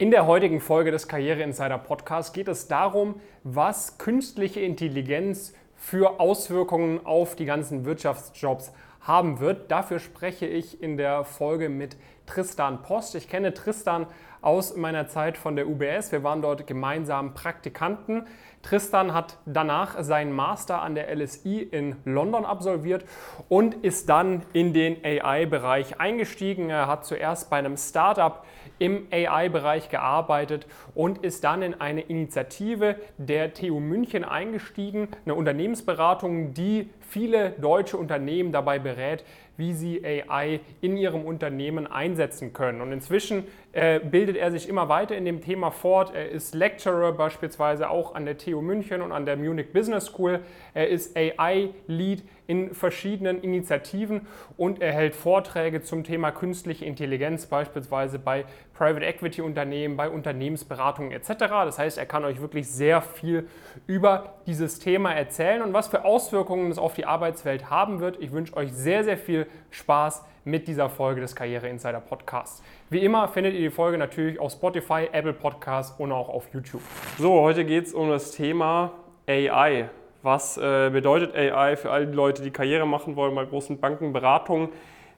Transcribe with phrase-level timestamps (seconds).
[0.00, 6.20] In der heutigen Folge des Karriere Insider Podcasts geht es darum, was künstliche Intelligenz für
[6.20, 9.72] Auswirkungen auf die ganzen Wirtschaftsjobs haben wird.
[9.72, 13.16] Dafür spreche ich in der Folge mit Tristan Post.
[13.16, 14.06] Ich kenne Tristan
[14.40, 16.12] aus meiner Zeit von der UBS.
[16.12, 18.26] Wir waren dort gemeinsam Praktikanten.
[18.62, 23.04] Tristan hat danach seinen Master an der LSI in London absolviert
[23.48, 26.70] und ist dann in den AI-Bereich eingestiegen.
[26.70, 28.44] Er hat zuerst bei einem Startup
[28.78, 36.54] im AI-Bereich gearbeitet und ist dann in eine Initiative der TU München eingestiegen, eine Unternehmensberatung,
[36.54, 39.24] die viele deutsche Unternehmen dabei berät,
[39.56, 42.80] wie sie AI in ihrem Unternehmen einsetzen können.
[42.80, 46.14] Und inzwischen äh, bildet er sich immer weiter in dem Thema fort.
[46.14, 50.40] Er ist Lecturer beispielsweise auch an der TU München und an der Munich Business School.
[50.72, 58.18] Er ist AI-Lead in verschiedenen Initiativen und er hält Vorträge zum Thema künstliche Intelligenz, beispielsweise
[58.18, 61.34] bei Private Equity Unternehmen, bei Unternehmensberatungen etc.
[61.38, 63.48] Das heißt, er kann euch wirklich sehr viel
[63.86, 68.18] über dieses Thema erzählen und was für Auswirkungen es auf die Arbeitswelt haben wird.
[68.18, 72.62] Ich wünsche euch sehr, sehr viel Spaß mit dieser Folge des Karriere Insider Podcasts.
[72.88, 76.80] Wie immer findet ihr die Folge natürlich auf Spotify, Apple Podcasts und auch auf YouTube.
[77.18, 78.92] So, heute geht es um das Thema
[79.26, 79.90] AI.
[80.22, 84.14] Was äh, bedeutet AI für all die Leute, die Karriere machen wollen bei großen Banken,
[84.14, 84.70] Beratungen?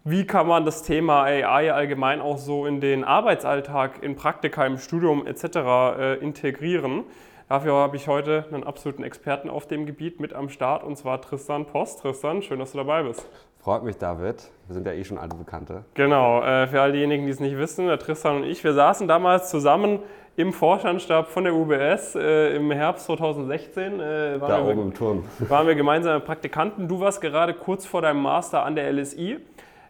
[0.02, 4.78] Wie kann man das Thema AI allgemein auch so in den Arbeitsalltag, in Praktika, im
[4.78, 5.44] Studium etc.
[5.46, 7.04] Äh, integrieren?
[7.48, 11.20] Dafür habe ich heute einen absoluten Experten auf dem Gebiet mit am Start und zwar
[11.20, 12.00] Tristan Post.
[12.00, 13.28] Tristan, schön, dass du dabei bist.
[13.62, 14.36] Freut mich, David.
[14.68, 15.84] Wir sind ja eh schon alte Bekannte.
[15.92, 19.06] Genau, äh, für all diejenigen, die es nicht wissen, der Tristan und ich, wir saßen
[19.06, 19.98] damals zusammen
[20.36, 24.00] im Vorstandsstab von der UBS äh, im Herbst 2016.
[24.00, 25.24] Äh, da oben im Turm.
[25.40, 26.88] Waren wir gemeinsame Praktikanten.
[26.88, 29.40] Du warst gerade kurz vor deinem Master an der LSI.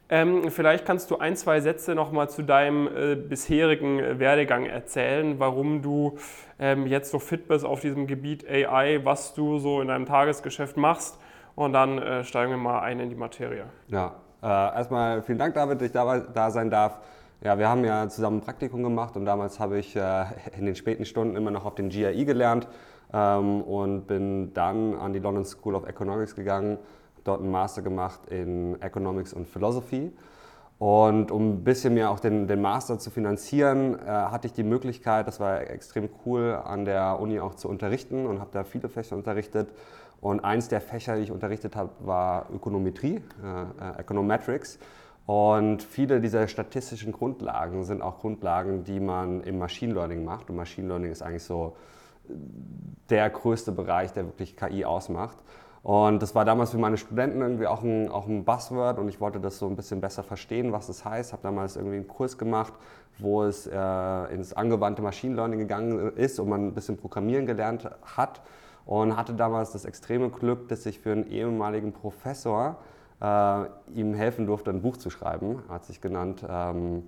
[0.08, 5.80] Ähm, vielleicht kannst du ein, zwei Sätze nochmal zu deinem äh, bisherigen Werdegang erzählen, warum
[5.80, 6.18] du
[6.58, 10.76] ähm, jetzt so fit bist auf diesem Gebiet AI, was du so in deinem Tagesgeschäft
[10.76, 11.20] machst
[11.60, 13.64] und dann äh, steigen wir mal ein in die Materie.
[13.88, 17.00] Ja, äh, erstmal vielen Dank, David, dass ich da, da sein darf.
[17.42, 20.24] Ja, wir haben ja zusammen ein Praktikum gemacht und damals habe ich äh,
[20.58, 22.66] in den späten Stunden immer noch auf den GRE gelernt
[23.12, 26.78] ähm, und bin dann an die London School of Economics gegangen,
[27.24, 30.12] dort einen Master gemacht in Economics und Philosophy.
[30.78, 34.62] Und um ein bisschen mir auch den, den Master zu finanzieren, äh, hatte ich die
[34.62, 38.88] Möglichkeit, das war extrem cool, an der Uni auch zu unterrichten und habe da viele
[38.88, 39.68] Fächer unterrichtet.
[40.20, 44.78] Und eins der Fächer, die ich unterrichtet habe, war Ökonometrie, äh, äh, Econometrics.
[45.26, 50.50] Und viele dieser statistischen Grundlagen sind auch Grundlagen, die man im Machine Learning macht.
[50.50, 51.76] Und Machine Learning ist eigentlich so
[53.08, 55.38] der größte Bereich, der wirklich KI ausmacht.
[55.82, 59.18] Und das war damals für meine Studenten irgendwie auch ein, auch ein Buzzword und ich
[59.18, 61.32] wollte das so ein bisschen besser verstehen, was das heißt.
[61.32, 62.74] Habe damals irgendwie einen Kurs gemacht,
[63.18, 67.88] wo es äh, ins angewandte Machine Learning gegangen ist und man ein bisschen Programmieren gelernt
[68.16, 68.42] hat
[68.90, 72.76] und hatte damals das extreme Glück, dass ich für einen ehemaligen Professor
[73.22, 73.64] äh,
[73.94, 75.62] ihm helfen durfte, ein Buch zu schreiben.
[75.68, 77.04] Er hat sich genannt ähm,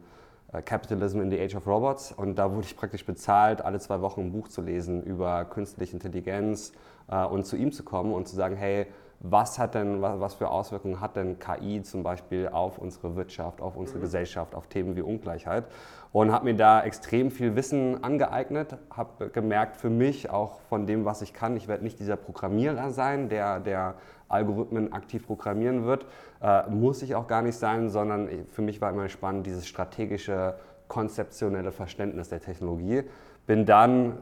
[0.53, 4.00] äh, Capitalism in the Age of Robots und da wurde ich praktisch bezahlt, alle zwei
[4.00, 6.72] Wochen ein Buch zu lesen über künstliche Intelligenz
[7.09, 8.87] äh, und zu ihm zu kommen und zu sagen, hey,
[9.19, 13.76] was hat denn, was für Auswirkungen hat denn KI zum Beispiel auf unsere Wirtschaft, auf
[13.76, 14.03] unsere mhm.
[14.03, 15.65] Gesellschaft, auf Themen wie Ungleichheit?
[16.12, 21.06] Und habe mir da extrem viel Wissen angeeignet, habe gemerkt für mich auch von dem,
[21.06, 23.95] was ich kann, ich werde nicht dieser Programmierer sein, der, der
[24.28, 26.06] Algorithmen aktiv programmieren wird,
[26.43, 30.55] äh, muss ich auch gar nicht sein, sondern für mich war immer spannend dieses strategische,
[30.89, 33.05] konzeptionelle Verständnis der Technologie.
[33.47, 34.19] Bin dann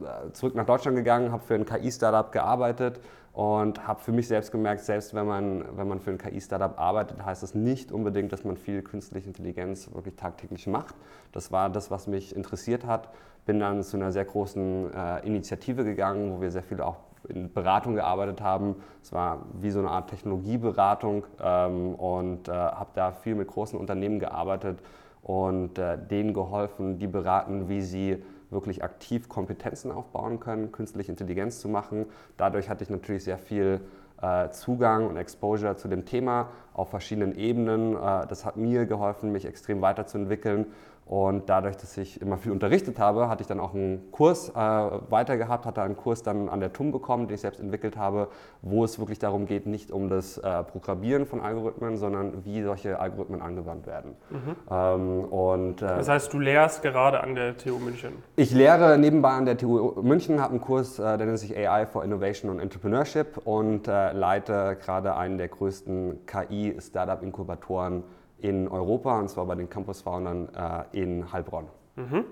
[0.00, 3.00] äh, zurück nach Deutschland gegangen, habe für ein KI-Startup gearbeitet
[3.32, 7.24] und habe für mich selbst gemerkt, selbst wenn man, wenn man für ein KI-Startup arbeitet,
[7.24, 10.94] heißt das nicht unbedingt, dass man viel künstliche Intelligenz wirklich tagtäglich macht.
[11.32, 13.08] Das war das, was mich interessiert hat.
[13.46, 16.96] Bin dann zu einer sehr großen äh, Initiative gegangen, wo wir sehr viel auch
[17.28, 18.76] in Beratung gearbeitet haben.
[19.02, 23.78] Es war wie so eine Art Technologieberatung ähm, und äh, habe da viel mit großen
[23.78, 24.80] Unternehmen gearbeitet
[25.22, 31.60] und äh, denen geholfen, die beraten, wie sie wirklich aktiv Kompetenzen aufbauen können, künstliche Intelligenz
[31.60, 32.06] zu machen.
[32.36, 33.80] Dadurch hatte ich natürlich sehr viel
[34.20, 37.96] äh, Zugang und Exposure zu dem Thema auf verschiedenen Ebenen.
[37.96, 40.66] Äh, das hat mir geholfen, mich extrem weiterzuentwickeln
[41.12, 44.54] und dadurch, dass ich immer viel unterrichtet habe, hatte ich dann auch einen Kurs äh,
[44.54, 48.28] weiter gehabt, hatte einen Kurs dann an der TUM bekommen, den ich selbst entwickelt habe,
[48.62, 52.98] wo es wirklich darum geht, nicht um das äh, Programmieren von Algorithmen, sondern wie solche
[52.98, 54.16] Algorithmen angewandt werden.
[54.30, 54.56] Mhm.
[54.70, 58.14] Ähm, und, äh, das heißt, du lehrst gerade an der TU München?
[58.36, 61.84] Ich lehre nebenbei an der TU München, habe einen Kurs, äh, der nennt sich AI
[61.84, 68.04] for Innovation und Entrepreneurship und äh, leite gerade einen der größten KI-Startup-Inkubatoren
[68.42, 71.66] in Europa, und zwar bei den Campus Foundern äh, in Heilbronn.
[71.96, 72.24] Mhm.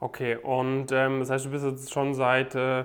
[0.00, 2.84] Okay, und ähm, das heißt, du bist jetzt schon seit äh,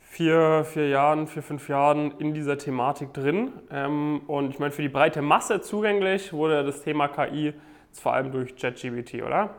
[0.00, 3.52] vier, vier Jahren, vier, fünf Jahren in dieser Thematik drin.
[3.70, 7.54] Ähm, und ich meine, für die breite Masse zugänglich wurde das Thema KI
[7.92, 9.50] vor allem durch ChatGPT, oder?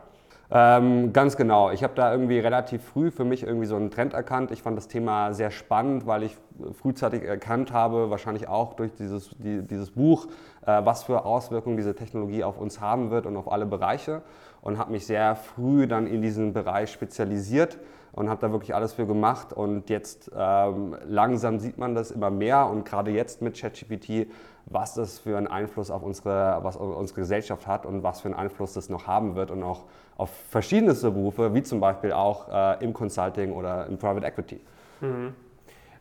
[0.50, 1.70] Ähm, ganz genau.
[1.70, 4.50] Ich habe da irgendwie relativ früh für mich irgendwie so einen Trend erkannt.
[4.50, 6.36] Ich fand das Thema sehr spannend, weil ich
[6.80, 10.26] frühzeitig erkannt habe, wahrscheinlich auch durch dieses, die, dieses Buch,
[10.66, 14.22] äh, was für Auswirkungen diese Technologie auf uns haben wird und auf alle Bereiche.
[14.62, 17.78] Und habe mich sehr früh dann in diesen Bereich spezialisiert
[18.12, 19.52] und habe da wirklich alles für gemacht.
[19.52, 24.28] Und jetzt ähm, langsam sieht man das immer mehr und gerade jetzt mit ChatGPT,
[24.64, 28.34] was das für einen Einfluss auf unsere, was unsere Gesellschaft hat und was für einen
[28.34, 29.84] Einfluss das noch haben wird und auch
[30.16, 34.60] auf verschiedenste Berufe, wie zum Beispiel auch äh, im Consulting oder im Private Equity.
[35.00, 35.34] Mhm.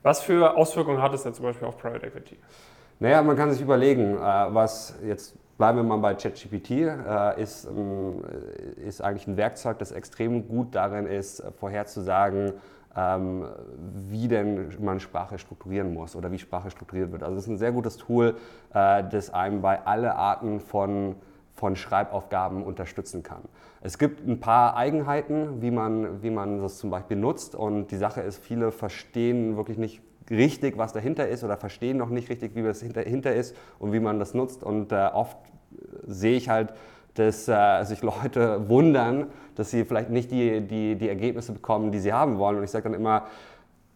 [0.06, 2.38] Was für Auswirkungen hat es denn zum Beispiel auf Private Equity?
[3.00, 7.66] Naja, man kann sich überlegen, äh, was jetzt bleiben wir mal bei ChatGPT, äh, ist,
[7.66, 8.24] ähm,
[8.86, 12.54] ist eigentlich ein Werkzeug, das extrem gut darin ist, vorherzusagen,
[12.96, 13.48] ähm,
[14.12, 17.24] wie denn man Sprache strukturieren muss oder wie Sprache strukturiert wird.
[17.24, 18.38] Also es ist ein sehr gutes Tool,
[18.76, 21.16] äh, das einem bei alle Arten von,
[21.56, 23.42] von Schreibaufgaben unterstützen kann.
[23.82, 27.98] Es gibt ein paar Eigenheiten, wie man, wie man das zum Beispiel nutzt und die
[27.98, 32.56] Sache ist, viele verstehen wirklich nicht richtig, was dahinter ist oder verstehen noch nicht richtig,
[32.56, 35.38] wie das dahinter ist und wie man das nutzt und äh, oft
[36.06, 36.74] sehe ich halt,
[37.14, 42.00] dass äh, sich Leute wundern, dass sie vielleicht nicht die, die, die Ergebnisse bekommen, die
[42.00, 42.58] sie haben wollen.
[42.58, 43.24] Und ich sage dann immer,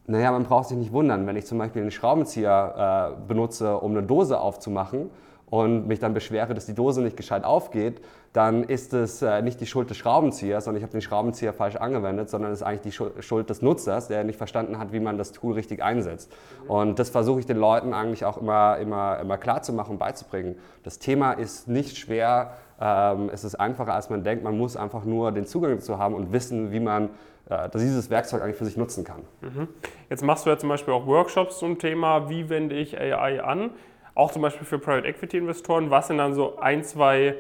[0.08, 3.92] naja, man braucht sich nicht wundern, wenn ich zum Beispiel einen Schraubenzieher äh, benutze, um
[3.92, 5.10] eine Dose aufzumachen
[5.50, 8.02] und mich dann beschwere, dass die Dose nicht gescheit aufgeht,
[8.34, 11.76] dann ist es äh, nicht die Schuld des Schraubenziehers, sondern ich habe den Schraubenzieher falsch
[11.76, 15.18] angewendet, sondern es ist eigentlich die Schuld des Nutzers, der nicht verstanden hat, wie man
[15.18, 16.32] das Tool richtig einsetzt.
[16.68, 19.98] Und das versuche ich den Leuten eigentlich auch immer, immer, immer klar zu machen und
[19.98, 20.56] beizubringen.
[20.84, 24.44] Das Thema ist nicht schwer, ähm, es ist einfacher, als man denkt.
[24.44, 27.10] Man muss einfach nur den Zugang dazu haben und wissen, wie man
[27.50, 29.24] äh, dieses Werkzeug eigentlich für sich nutzen kann.
[29.42, 29.68] Mhm.
[30.10, 33.72] Jetzt machst du ja zum Beispiel auch Workshops zum Thema, wie wende ich AI an?
[34.20, 35.92] Auch zum Beispiel für Private Equity Investoren.
[35.92, 37.36] Was sind dann so ein, zwei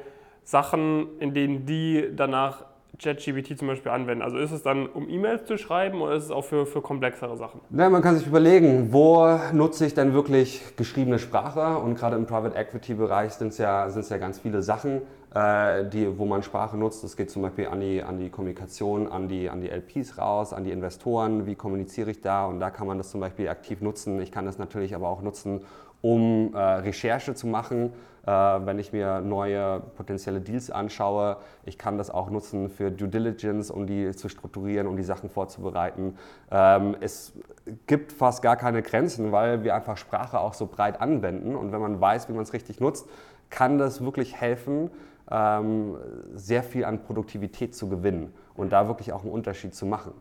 [0.45, 2.63] Sachen, in denen die danach
[2.97, 4.21] ChatGPT zum Beispiel anwenden?
[4.21, 7.35] Also ist es dann, um E-Mails zu schreiben oder ist es auch für, für komplexere
[7.35, 7.59] Sachen?
[7.71, 11.79] Ja, man kann sich überlegen, wo nutze ich denn wirklich geschriebene Sprache?
[11.79, 15.01] Und gerade im Private Equity Bereich sind es ja, ja ganz viele Sachen,
[15.35, 17.03] äh, die, wo man Sprache nutzt.
[17.03, 20.53] Das geht zum Beispiel an die, an die Kommunikation, an die, an die LPs raus,
[20.53, 21.45] an die Investoren.
[21.45, 22.45] Wie kommuniziere ich da?
[22.45, 24.21] Und da kann man das zum Beispiel aktiv nutzen.
[24.21, 25.59] Ich kann das natürlich aber auch nutzen,
[26.01, 27.93] um äh, Recherche zu machen,
[28.25, 31.37] äh, wenn ich mir neue potenzielle Deals anschaue.
[31.65, 35.29] Ich kann das auch nutzen für Due Diligence, um die zu strukturieren, um die Sachen
[35.29, 36.17] vorzubereiten.
[36.51, 37.33] Ähm, es
[37.87, 41.55] gibt fast gar keine Grenzen, weil wir einfach Sprache auch so breit anwenden.
[41.55, 43.07] Und wenn man weiß, wie man es richtig nutzt,
[43.49, 44.91] kann das wirklich helfen,
[45.31, 45.97] ähm,
[46.33, 50.13] sehr viel an Produktivität zu gewinnen und da wirklich auch einen Unterschied zu machen.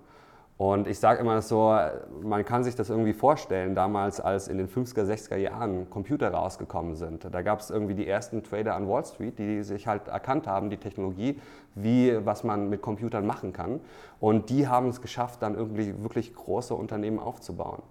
[0.59, 1.73] Und ich sage immer so,
[2.21, 6.97] man kann sich das irgendwie vorstellen, damals als in den 50er, 60er Jahren Computer rausgekommen
[6.97, 7.29] sind.
[7.33, 10.69] Da gab es irgendwie die ersten Trader an Wall Street, die sich halt erkannt haben,
[10.69, 11.41] die Technologie,
[11.77, 13.79] wie, was man mit Computern machen kann.
[14.19, 17.83] Und die haben es geschafft, dann irgendwie wirklich große Unternehmen aufzubauen.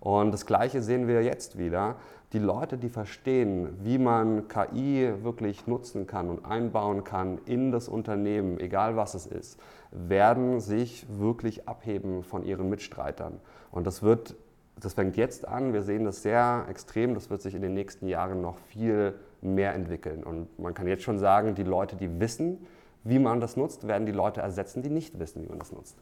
[0.00, 1.94] Und das Gleiche sehen wir jetzt wieder.
[2.32, 7.88] Die Leute, die verstehen, wie man KI wirklich nutzen kann und einbauen kann in das
[7.88, 9.60] Unternehmen, egal was es ist,
[9.96, 13.40] werden sich wirklich abheben von ihren Mitstreitern.
[13.70, 14.36] Und das wird,
[14.78, 15.72] das fängt jetzt an.
[15.72, 17.14] Wir sehen das sehr extrem.
[17.14, 20.22] Das wird sich in den nächsten Jahren noch viel mehr entwickeln.
[20.22, 22.66] Und man kann jetzt schon sagen, die Leute, die wissen,
[23.04, 25.96] wie man das nutzt, werden die Leute ersetzen, die nicht wissen, wie man das nutzt.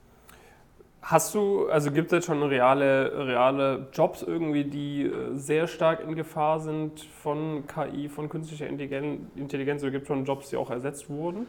[1.03, 6.03] Hast du, also gibt es jetzt schon reale, reale Jobs irgendwie, die äh, sehr stark
[6.03, 10.71] in Gefahr sind von KI, von künstlicher Intelligenz, oder gibt es schon Jobs, die auch
[10.71, 11.47] ersetzt wurden?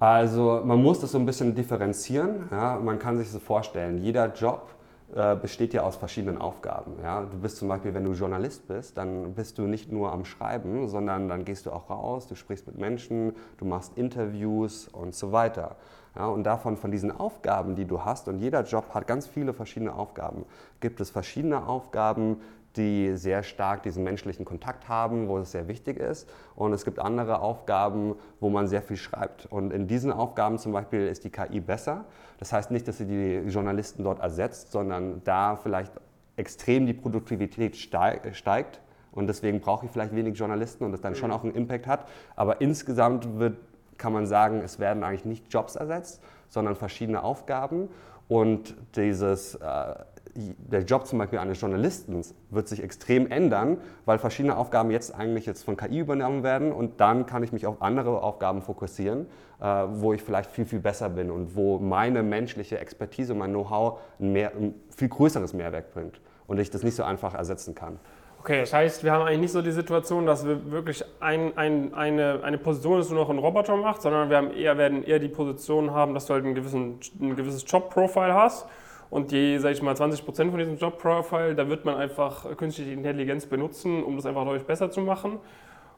[0.00, 2.48] Also man muss das so ein bisschen differenzieren.
[2.50, 2.78] Ja?
[2.78, 4.68] Man kann sich so vorstellen, jeder Job
[5.14, 6.92] äh, besteht ja aus verschiedenen Aufgaben.
[7.02, 7.22] Ja?
[7.22, 10.86] Du bist zum Beispiel, wenn du Journalist bist, dann bist du nicht nur am Schreiben,
[10.88, 15.32] sondern dann gehst du auch raus, du sprichst mit Menschen, du machst Interviews und so
[15.32, 15.76] weiter.
[16.16, 19.52] Ja, und davon, von diesen Aufgaben, die du hast, und jeder Job hat ganz viele
[19.52, 20.46] verschiedene Aufgaben,
[20.80, 22.40] gibt es verschiedene Aufgaben,
[22.76, 26.28] die sehr stark diesen menschlichen Kontakt haben, wo es sehr wichtig ist.
[26.54, 29.46] Und es gibt andere Aufgaben, wo man sehr viel schreibt.
[29.46, 32.04] Und in diesen Aufgaben zum Beispiel ist die KI besser.
[32.38, 35.92] Das heißt nicht, dass sie die Journalisten dort ersetzt, sondern da vielleicht
[36.36, 38.80] extrem die Produktivität steigt.
[39.10, 41.36] Und deswegen brauche ich vielleicht wenig Journalisten und das dann schon mhm.
[41.36, 42.06] auch einen Impact hat.
[42.36, 43.56] Aber insgesamt wird,
[43.96, 47.88] kann man sagen, es werden eigentlich nicht Jobs ersetzt, sondern verschiedene Aufgaben.
[48.28, 49.94] Und dieses, äh,
[50.38, 55.46] der Job zum Beispiel eines Journalisten wird sich extrem ändern, weil verschiedene Aufgaben jetzt eigentlich
[55.46, 59.26] jetzt von KI übernommen werden und dann kann ich mich auf andere Aufgaben fokussieren,
[59.60, 63.98] äh, wo ich vielleicht viel, viel besser bin und wo meine menschliche Expertise, mein Know-how
[64.20, 67.98] ein, ein viel größeres Mehrwert bringt und ich das nicht so einfach ersetzen kann.
[68.40, 71.92] Okay, das heißt, wir haben eigentlich nicht so die Situation, dass wir wirklich ein, ein,
[71.92, 75.18] eine, eine Position ist, nur noch ein Roboter macht, sondern wir haben eher, werden eher
[75.18, 78.68] die Position haben, dass du halt einen gewissen, ein gewisses Job-Profile hast
[79.10, 82.92] und die, sag ich mal, 20 Prozent von diesem Job-Profile, da wird man einfach künstliche
[82.92, 85.38] Intelligenz benutzen, um das einfach deutlich besser zu machen.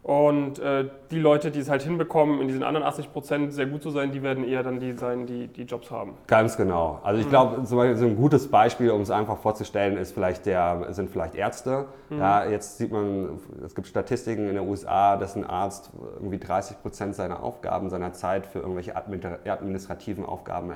[0.03, 3.83] Und äh, die Leute, die es halt hinbekommen, in diesen anderen 80 Prozent sehr gut
[3.83, 6.15] zu sein, die werden eher dann die sein, die die Jobs haben.
[6.27, 7.01] Ganz genau.
[7.03, 7.31] Also ich mhm.
[7.31, 11.11] glaube, zum Beispiel so ein gutes Beispiel, um es einfach vorzustellen, ist vielleicht der, sind
[11.11, 11.85] vielleicht Ärzte.
[12.09, 12.19] Mhm.
[12.19, 16.81] Ja, jetzt sieht man, es gibt Statistiken in den USA, dass ein Arzt irgendwie 30
[16.81, 20.73] Prozent seiner Aufgaben, seiner Zeit für irgendwelche administrativen Aufgaben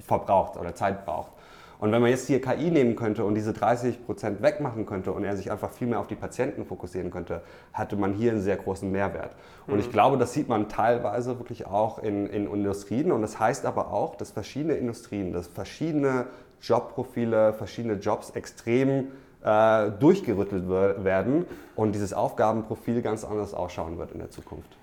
[0.00, 1.32] verbraucht oder Zeit braucht.
[1.80, 5.24] Und wenn man jetzt hier KI nehmen könnte und diese 30 Prozent wegmachen könnte und
[5.24, 8.56] er sich einfach viel mehr auf die Patienten fokussieren könnte, hatte man hier einen sehr
[8.56, 9.36] großen Mehrwert.
[9.68, 9.80] Und mhm.
[9.80, 13.12] ich glaube, das sieht man teilweise wirklich auch in, in Industrien.
[13.12, 16.26] Und das heißt aber auch, dass verschiedene Industrien, dass verschiedene
[16.60, 19.12] Jobprofile, verschiedene Jobs extrem
[19.44, 24.76] äh, durchgerüttelt werden und dieses Aufgabenprofil ganz anders ausschauen wird in der Zukunft.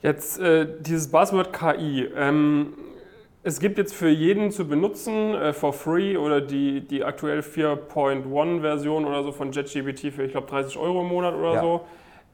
[0.00, 2.08] Jetzt äh, dieses Buzzword KI.
[2.16, 2.72] Ähm,
[3.42, 8.60] es gibt jetzt für jeden zu benutzen, äh, for free oder die, die aktuell 4.1
[8.60, 11.60] Version oder so von JetGPT für, ich glaube, 30 Euro im Monat oder ja.
[11.60, 11.80] so.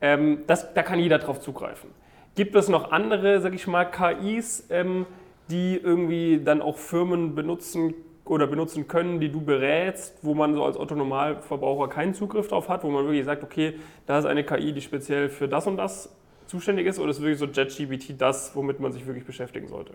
[0.00, 1.90] Ähm, das, da kann jeder drauf zugreifen.
[2.34, 5.06] Gibt es noch andere, sag ich mal, KIs, ähm,
[5.48, 7.94] die irgendwie dann auch Firmen benutzen
[8.24, 12.82] oder benutzen können, die du berätst, wo man so als Autonomalverbraucher keinen Zugriff drauf hat,
[12.82, 16.14] wo man wirklich sagt, okay, da ist eine KI, die speziell für das und das
[16.46, 19.94] zuständig ist, oder ist wirklich so JetGPT das, womit man sich wirklich beschäftigen sollte?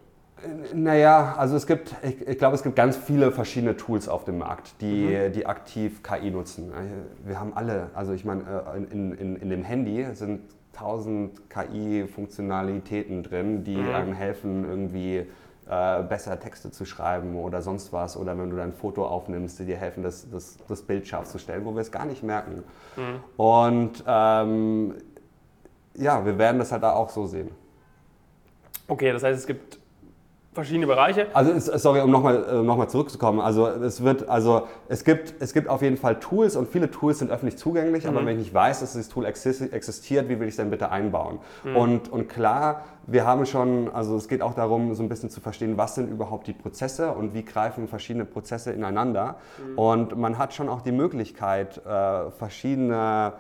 [0.74, 4.39] Naja, also es gibt, ich, ich, glaube, es gibt ganz viele verschiedene Tools auf dem
[4.39, 5.33] Markt, die, mhm.
[5.33, 6.71] die aktiv KI nutzen.
[7.24, 10.41] Wir haben alle, also ich meine, äh, in, in, in dem Handy sind
[10.74, 13.93] tausend KI-Funktionalitäten drin, die mhm.
[13.93, 15.27] einem helfen, irgendwie
[15.69, 18.17] äh, besser Texte zu schreiben oder sonst was.
[18.17, 21.38] Oder wenn du dein Foto aufnimmst, die dir helfen, das, das, das Bild scharf zu
[21.38, 22.63] stellen, wo wir es gar nicht merken.
[22.95, 23.24] Mhm.
[23.38, 24.95] Und ähm,
[25.93, 27.51] ja, wir werden das halt da auch so sehen.
[28.88, 29.81] Okay, das heißt, es gibt
[30.53, 31.27] verschiedene Bereiche.
[31.34, 33.39] Also sorry, um nochmal äh, noch mal zurückzukommen.
[33.39, 37.20] Also es wird, also es gibt, es gibt auf jeden Fall Tools und viele Tools
[37.20, 38.10] sind öffentlich zugänglich, mhm.
[38.10, 40.91] aber wenn ich nicht weiß, dass dieses Tool existiert, wie will ich es denn bitte
[40.91, 41.39] einbauen?
[41.63, 41.75] Mhm.
[41.77, 45.39] Und, und klar, wir haben schon, also es geht auch darum, so ein bisschen zu
[45.39, 49.38] verstehen, was sind überhaupt die Prozesse und wie greifen verschiedene Prozesse ineinander.
[49.65, 49.77] Mhm.
[49.77, 53.34] Und man hat schon auch die Möglichkeit, äh, verschiedene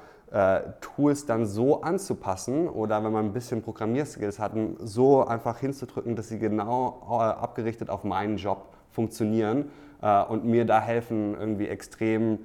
[0.79, 6.29] Tools dann so anzupassen oder wenn man ein bisschen Programmierskills hat, so einfach hinzudrücken, dass
[6.29, 9.69] sie genau äh, abgerichtet auf meinen Job funktionieren
[10.01, 12.39] äh, und mir da helfen, irgendwie extrem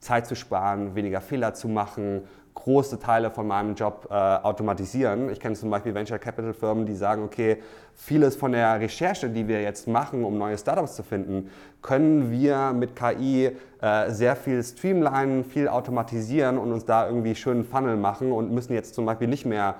[0.00, 2.22] Zeit zu sparen, weniger Fehler zu machen,
[2.56, 5.30] große Teile von meinem Job äh, automatisieren.
[5.30, 7.58] Ich kenne zum Beispiel Venture Capital Firmen, die sagen, okay,
[7.94, 11.50] vieles von der Recherche, die wir jetzt machen, um neue Startups zu finden,
[11.82, 17.64] können wir mit KI äh, sehr viel streamlinen, viel automatisieren und uns da irgendwie schönen
[17.64, 19.76] Funnel machen und müssen jetzt zum Beispiel nicht mehr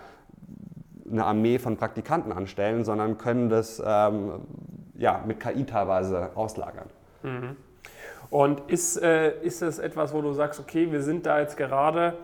[1.11, 4.41] eine Armee von Praktikanten anstellen, sondern können das ähm,
[4.97, 6.87] ja, mit KI teilweise auslagern.
[7.23, 7.57] Mhm.
[8.29, 12.15] Und ist, äh, ist es etwas, wo du sagst, okay, wir sind da jetzt gerade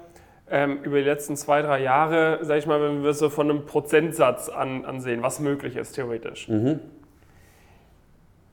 [0.53, 3.51] ähm, über die letzten zwei, drei Jahre, sag ich mal, wenn wir es so von
[3.51, 6.47] einem Prozentsatz an, ansehen, was möglich ist theoretisch.
[6.47, 6.79] Mhm.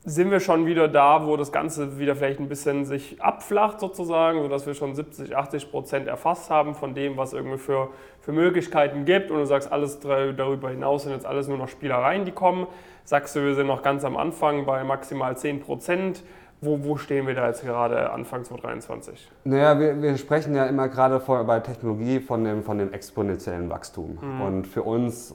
[0.02, 4.40] Sind wir schon wieder da, wo das Ganze wieder vielleicht ein bisschen sich abflacht sozusagen,
[4.40, 7.90] sodass wir schon 70, 80 Prozent erfasst haben von dem, was irgendwie für,
[8.22, 12.24] für Möglichkeiten gibt und du sagst, alles darüber hinaus sind jetzt alles nur noch Spielereien,
[12.24, 12.66] die kommen.
[13.04, 16.22] Sagst du, wir sind noch ganz am Anfang bei maximal 10 Prozent
[16.60, 19.30] wo, wo, stehen wir da jetzt gerade Anfang 2023?
[19.44, 23.70] Naja, wir, wir sprechen ja immer gerade vor, bei Technologie von dem, von dem exponentiellen
[23.70, 24.18] Wachstum.
[24.20, 24.40] Mhm.
[24.40, 25.34] Und für uns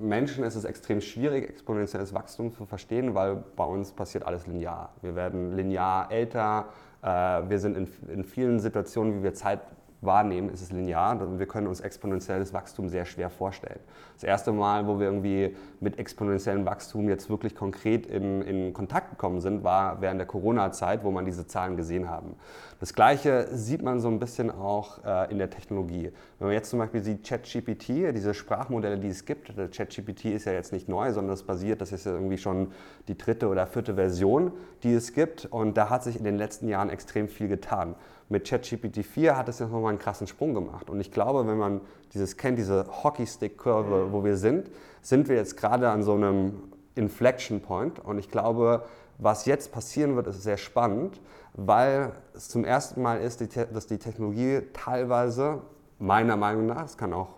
[0.00, 4.90] Menschen ist es extrem schwierig, exponentielles Wachstum zu verstehen, weil bei uns passiert alles linear.
[5.00, 6.66] Wir werden linear älter,
[7.02, 9.60] äh, wir sind in, in vielen Situationen, wie wir Zeit
[10.00, 11.38] wahrnehmen, ist es linear.
[11.38, 13.80] Wir können uns exponentielles Wachstum sehr schwer vorstellen.
[14.14, 19.10] Das erste Mal, wo wir irgendwie mit exponentiellem Wachstum jetzt wirklich konkret in, in Kontakt
[19.10, 22.36] gekommen sind, war während der Corona-Zeit, wo man diese Zahlen gesehen haben.
[22.78, 26.12] Das Gleiche sieht man so ein bisschen auch äh, in der Technologie.
[26.38, 30.52] Wenn man jetzt zum Beispiel sieht ChatGPT, diese Sprachmodelle, die es gibt, ChatGPT ist ja
[30.52, 32.72] jetzt nicht neu, sondern es basiert, das ist ja irgendwie schon
[33.08, 35.46] die dritte oder vierte Version, die es gibt.
[35.46, 37.94] Und da hat sich in den letzten Jahren extrem viel getan
[38.28, 40.90] mit ChatGPT 4 hat es jetzt nochmal einen krassen Sprung gemacht.
[40.90, 41.80] Und ich glaube, wenn man
[42.12, 47.60] dieses kennt, diese Hockeystick-Kurve, wo wir sind, sind wir jetzt gerade an so einem Inflection
[47.60, 48.00] Point.
[48.00, 48.84] Und ich glaube,
[49.18, 51.20] was jetzt passieren wird, ist sehr spannend,
[51.54, 53.40] weil es zum ersten Mal ist,
[53.72, 55.62] dass die Technologie teilweise,
[55.98, 57.28] meiner Meinung nach, es kann auch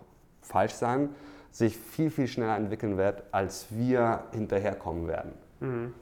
[0.41, 1.09] falsch sein,
[1.51, 5.33] sich viel, viel schneller entwickeln wird, als wir hinterherkommen werden.
[5.59, 5.93] Mhm.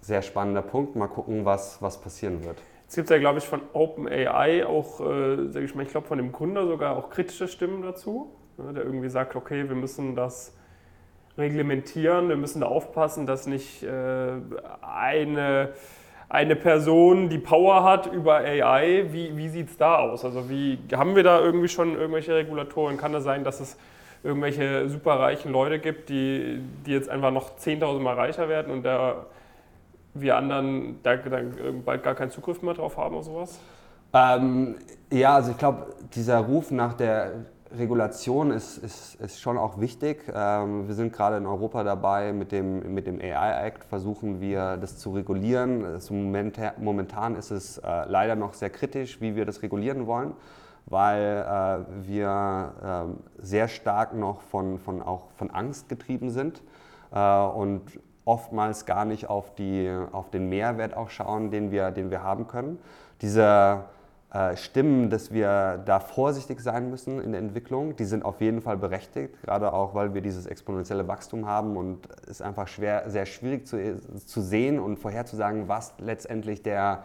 [0.00, 0.96] Sehr spannender Punkt.
[0.96, 2.58] Mal gucken, was, was passieren wird.
[2.88, 6.16] Es gibt ja, glaube ich, von OpenAI auch, äh, sag ich mal, ich glaube von
[6.16, 10.56] dem Gründer sogar auch kritische Stimmen dazu, ne, der irgendwie sagt, okay, wir müssen das
[11.36, 14.32] reglementieren, wir müssen da aufpassen, dass nicht äh,
[14.80, 15.74] eine,
[16.30, 19.04] eine Person die Power hat über AI.
[19.10, 20.24] Wie, wie sieht es da aus?
[20.24, 22.96] Also wie haben wir da irgendwie schon irgendwelche Regulatoren?
[22.96, 23.76] Kann es das sein, dass es
[24.24, 29.26] irgendwelche superreichen Leute gibt, die, die jetzt einfach noch 10.000 Mal reicher werden und da
[30.20, 31.40] wir anderen da, da
[31.84, 33.58] bald gar keinen Zugriff mehr drauf haben oder sowas?
[34.12, 34.76] Ähm,
[35.10, 37.32] ja, also ich glaube, dieser Ruf nach der
[37.76, 40.24] Regulation ist, ist, ist schon auch wichtig.
[40.34, 44.78] Ähm, wir sind gerade in Europa dabei, mit dem, mit dem AI Act versuchen wir
[44.78, 45.84] das zu regulieren.
[46.10, 50.32] Moment, momentan ist es äh, leider noch sehr kritisch, wie wir das regulieren wollen,
[50.86, 56.62] weil äh, wir äh, sehr stark noch von, von, auch von Angst getrieben sind
[57.12, 57.82] äh, und
[58.28, 62.46] oftmals gar nicht auf, die, auf den Mehrwert auch schauen, den wir, den wir haben
[62.46, 62.78] können.
[63.22, 63.84] Diese
[64.30, 68.60] äh, Stimmen, dass wir da vorsichtig sein müssen in der Entwicklung, die sind auf jeden
[68.60, 73.08] Fall berechtigt, gerade auch, weil wir dieses exponentielle Wachstum haben und es ist einfach schwer,
[73.08, 73.78] sehr schwierig zu,
[74.26, 77.04] zu sehen und vorherzusagen, was letztendlich der,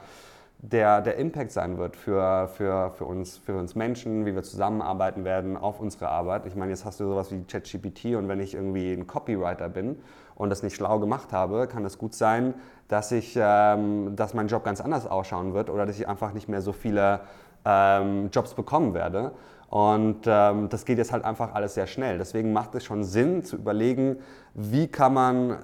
[0.58, 5.24] der, der Impact sein wird für, für, für, uns, für uns Menschen, wie wir zusammenarbeiten
[5.24, 6.46] werden auf unsere Arbeit.
[6.48, 9.96] Ich meine, jetzt hast du sowas wie ChatGPT und wenn ich irgendwie ein Copywriter bin
[10.36, 12.54] und das nicht schlau gemacht habe, kann es gut sein,
[12.88, 16.50] dass, ich, ähm, dass mein Job ganz anders ausschauen wird oder dass ich einfach nicht
[16.50, 17.22] mehr so viele
[17.66, 19.32] ähm, Jobs bekommen werde.
[19.70, 22.20] Und ähm, das geht jetzt halt einfach alles sehr schnell.
[22.20, 24.18] Deswegen macht es schon Sinn zu überlegen,
[24.54, 25.58] wie kann man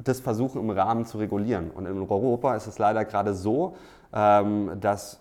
[0.00, 1.70] das versuchen im Rahmen zu regulieren.
[1.70, 3.74] Und in Europa ist es leider gerade so,
[4.12, 5.20] ähm, dass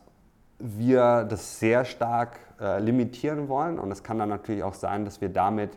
[0.59, 3.79] wir das sehr stark äh, limitieren wollen.
[3.79, 5.71] Und es kann dann natürlich auch sein, dass wir damit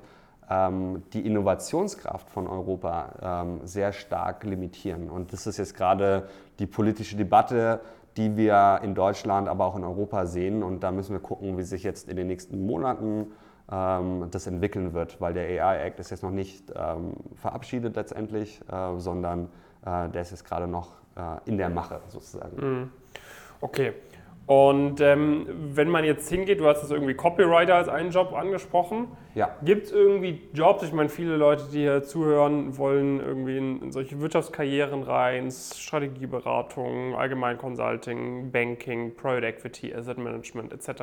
[0.51, 5.11] die Innovationskraft von Europa ähm, sehr stark limitieren.
[5.11, 6.29] Und das ist jetzt gerade
[6.59, 7.81] die politische Debatte,
[8.17, 10.63] die wir in Deutschland, aber auch in Europa sehen.
[10.63, 13.29] Und da müssen wir gucken, wie sich jetzt in den nächsten Monaten
[13.71, 18.61] ähm, das entwickeln wird, weil der AI Act ist jetzt noch nicht ähm, verabschiedet letztendlich,
[18.71, 19.49] äh, sondern
[19.85, 22.57] äh, der ist jetzt gerade noch äh, in der Mache sozusagen.
[22.57, 22.91] Mhm.
[23.61, 23.93] Okay.
[24.49, 29.09] Und ähm, wenn man jetzt hingeht, du hast das irgendwie Copywriter als einen Job angesprochen.
[29.35, 29.55] Ja.
[29.63, 30.83] Gibt es irgendwie Jobs?
[30.85, 37.15] Ich meine, viele Leute, die hier zuhören, wollen irgendwie in, in solche Wirtschaftskarrieren rein, Strategieberatung,
[37.15, 41.03] Allgemein Consulting, Banking, Private Equity, Asset Management etc.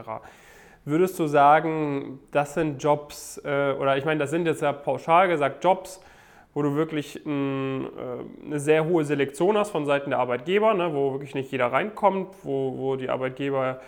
[0.84, 5.28] Würdest du sagen, das sind Jobs, äh, oder ich meine, das sind jetzt ja pauschal
[5.28, 6.02] gesagt Jobs,
[6.56, 10.92] wo du wirklich ein, äh, eine sehr hohe Selektion hast von Seiten der Arbeitgeber, ne,
[10.94, 13.82] wo wirklich nicht jeder reinkommt, wo, wo die Arbeitgeber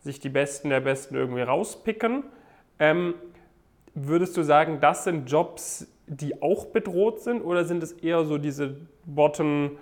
[0.00, 2.22] sich die Besten der Besten irgendwie rauspicken.
[2.78, 3.14] Ähm,
[3.94, 8.38] würdest du sagen, das sind Jobs, die auch bedroht sind oder sind es eher so
[8.38, 9.72] diese Bottom,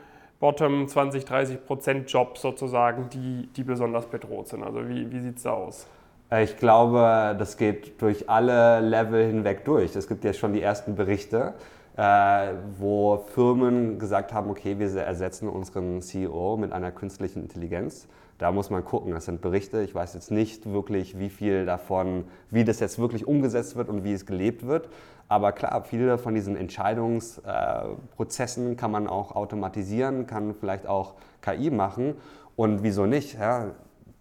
[0.41, 4.63] Bottom 20, 30 Prozent Jobs sozusagen, die, die besonders bedroht sind?
[4.63, 5.87] Also wie, wie sieht es da aus?
[6.31, 9.95] Äh, ich glaube, das geht durch alle Level hinweg durch.
[9.95, 11.53] Es gibt ja schon die ersten Berichte
[11.97, 18.09] äh, wo Firmen gesagt haben, okay, wir ersetzen unseren CEO mit einer künstlichen Intelligenz.
[18.39, 19.83] Da muss man gucken, das sind Berichte.
[19.83, 24.05] Ich weiß jetzt nicht wirklich, wie viel davon, wie das jetzt wirklich umgesetzt wird und
[24.05, 24.89] wie es gelebt wird.
[25.29, 32.17] Aber klar, viele von diesen Entscheidungsprozessen kann man auch automatisieren, kann vielleicht auch KI machen.
[32.57, 33.39] Und wieso nicht?
[33.39, 33.71] Ja?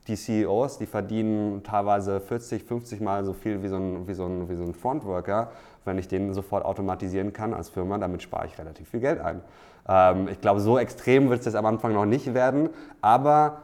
[0.08, 4.26] Die CEOs, die verdienen teilweise 40, 50 Mal so viel wie so ein, wie so
[4.26, 5.52] ein, wie so ein Frontworker
[5.86, 9.42] wenn ich den sofort automatisieren kann als Firma, damit spare ich relativ viel Geld ein.
[9.88, 12.70] Ähm, ich glaube, so extrem wird es jetzt am Anfang noch nicht werden,
[13.02, 13.64] aber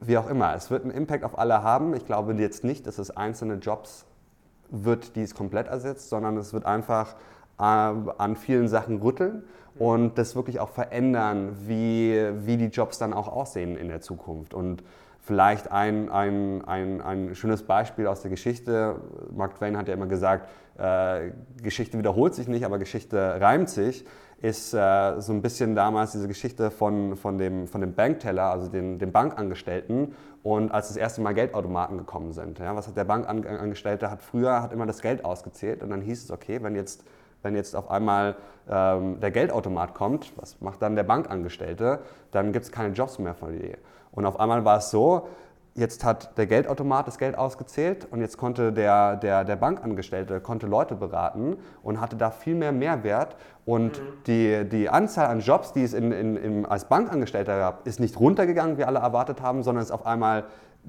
[0.00, 1.94] wie auch immer, es wird einen Impact auf alle haben.
[1.94, 4.04] Ich glaube jetzt nicht, dass es einzelne Jobs
[4.70, 7.16] wird, die es komplett ersetzt, sondern es wird einfach
[7.58, 9.42] äh, an vielen Sachen rütteln
[9.76, 14.54] und das wirklich auch verändern, wie, wie die Jobs dann auch aussehen in der Zukunft.
[14.54, 14.84] Und
[15.28, 18.96] vielleicht ein, ein, ein, ein schönes Beispiel aus der Geschichte.
[19.30, 24.06] Mark Twain hat ja immer gesagt, äh, Geschichte wiederholt sich nicht, aber Geschichte reimt sich,
[24.40, 28.68] ist äh, so ein bisschen damals diese Geschichte von, von, dem, von dem Bankteller, also
[28.68, 32.58] den, dem Bankangestellten und als das erste Mal Geldautomaten gekommen sind.
[32.58, 34.10] Ja, was hat der Bankangestellte?
[34.10, 37.04] Hat früher hat immer das Geld ausgezählt und dann hieß es, okay, wenn jetzt,
[37.42, 38.36] wenn jetzt auf einmal
[38.66, 41.98] ähm, der Geldautomat kommt, was macht dann der Bankangestellte?
[42.30, 43.76] Dann gibt es keine Jobs mehr von dir.
[44.18, 45.28] Und auf einmal war es so,
[45.76, 50.66] jetzt hat der Geldautomat das Geld ausgezählt und jetzt konnte der, der, der Bankangestellte konnte
[50.66, 53.36] Leute beraten und hatte da viel mehr Mehrwert.
[53.64, 54.06] Und mhm.
[54.26, 58.18] die, die Anzahl an Jobs, die es in, in, in, als Bankangestellter gab, ist nicht
[58.18, 60.46] runtergegangen, wie alle erwartet haben, sondern ist auf einmal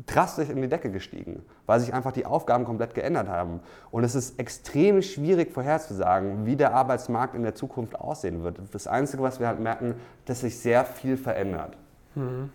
[0.07, 3.59] drastisch in die Decke gestiegen, weil sich einfach die Aufgaben komplett geändert haben.
[3.91, 8.59] Und es ist extrem schwierig vorherzusagen, wie der Arbeitsmarkt in der Zukunft aussehen wird.
[8.71, 9.93] Das Einzige, was wir halt merken,
[10.25, 11.77] dass sich sehr viel verändert.
[12.15, 12.49] Mhm.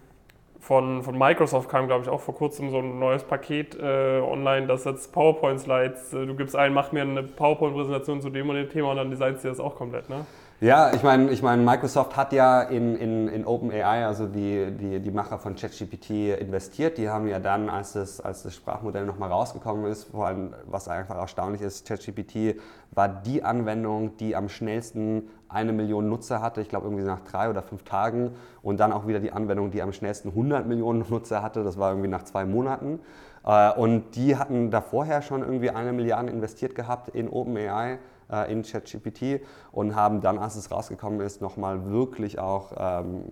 [0.66, 4.66] Von, von Microsoft kam, glaube ich, auch vor kurzem so ein neues Paket äh, online,
[4.66, 8.70] das jetzt PowerPoint-Slides, äh, du gibst ein, mach mir eine PowerPoint-Präsentation zu dem und dem
[8.70, 10.24] Thema und dann designst du das auch komplett, ne?
[10.64, 14.98] Ja, ich meine, ich mein, Microsoft hat ja in, in, in OpenAI, also die, die,
[14.98, 16.96] die Macher von ChatGPT, investiert.
[16.96, 20.88] Die haben ja dann, als das, als das Sprachmodell nochmal rausgekommen ist, vor allem, was
[20.88, 22.59] einfach erstaunlich ist, ChatGPT
[22.92, 27.50] war die Anwendung, die am schnellsten eine Million Nutzer hatte, ich glaube irgendwie nach drei
[27.50, 28.31] oder fünf Tagen.
[28.62, 31.90] Und dann auch wieder die Anwendung, die am schnellsten 100 Millionen Nutzer hatte, das war
[31.90, 33.00] irgendwie nach zwei Monaten.
[33.44, 37.98] Äh, und die hatten da vorher schon irgendwie eine Milliarde investiert gehabt in OpenAI
[38.30, 39.40] äh, in ChatGPT
[39.72, 43.24] und haben dann, als es rausgekommen ist, nochmal wirklich auch ähm,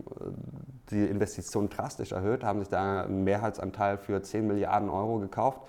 [0.91, 5.61] die Investition drastisch erhöht, haben sich da einen Mehrheitsanteil für 10 Milliarden Euro gekauft,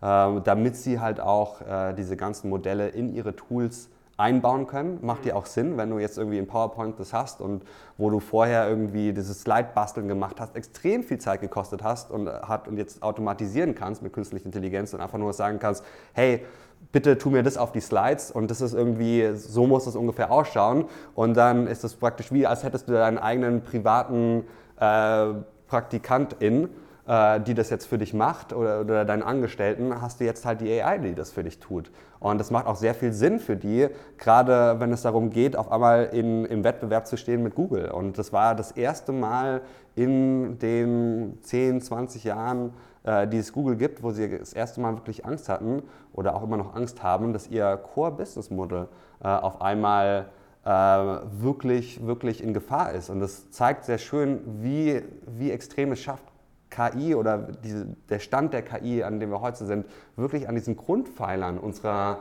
[0.00, 4.98] äh, damit sie halt auch äh, diese ganzen Modelle in ihre Tools einbauen können.
[5.02, 7.64] Macht ja auch Sinn, wenn du jetzt irgendwie in PowerPoint das hast und
[7.96, 12.68] wo du vorher irgendwie dieses Slide-Basteln gemacht hast, extrem viel Zeit gekostet hast und, hat,
[12.68, 16.44] und jetzt automatisieren kannst mit künstlicher Intelligenz und einfach nur sagen kannst, hey,
[16.92, 20.30] bitte tu mir das auf die Slides und das ist irgendwie, so muss das ungefähr
[20.30, 20.84] ausschauen.
[21.14, 24.44] Und dann ist es praktisch wie, als hättest du deinen eigenen privaten
[24.78, 25.28] äh,
[25.66, 26.68] Praktikantin,
[27.04, 30.80] die das jetzt für dich macht oder, oder deinen Angestellten, hast du jetzt halt die
[30.80, 31.90] AI, die das für dich tut.
[32.20, 33.88] Und das macht auch sehr viel Sinn für die,
[34.18, 37.90] gerade wenn es darum geht, auf einmal in, im Wettbewerb zu stehen mit Google.
[37.90, 39.62] Und das war das erste Mal
[39.96, 44.94] in den 10, 20 Jahren, äh, die es Google gibt, wo sie das erste Mal
[44.94, 48.86] wirklich Angst hatten oder auch immer noch Angst haben, dass ihr Core-Business-Model
[49.22, 50.26] äh, auf einmal
[50.64, 53.10] äh, wirklich, wirklich in Gefahr ist.
[53.10, 56.31] Und das zeigt sehr schön, wie, wie extrem es schafft,
[56.72, 60.76] KI oder diese, der Stand der KI, an dem wir heute sind, wirklich an diesen
[60.76, 62.20] Grundpfeilern unserer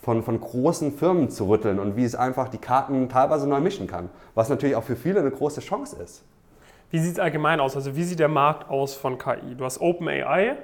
[0.00, 3.86] von, von großen Firmen zu rütteln und wie es einfach die Karten teilweise neu mischen
[3.86, 4.08] kann.
[4.34, 6.24] Was natürlich auch für viele eine große Chance ist.
[6.90, 7.76] Wie sieht es allgemein aus?
[7.76, 9.54] Also wie sieht der Markt aus von KI?
[9.56, 10.56] Du hast OpenAI,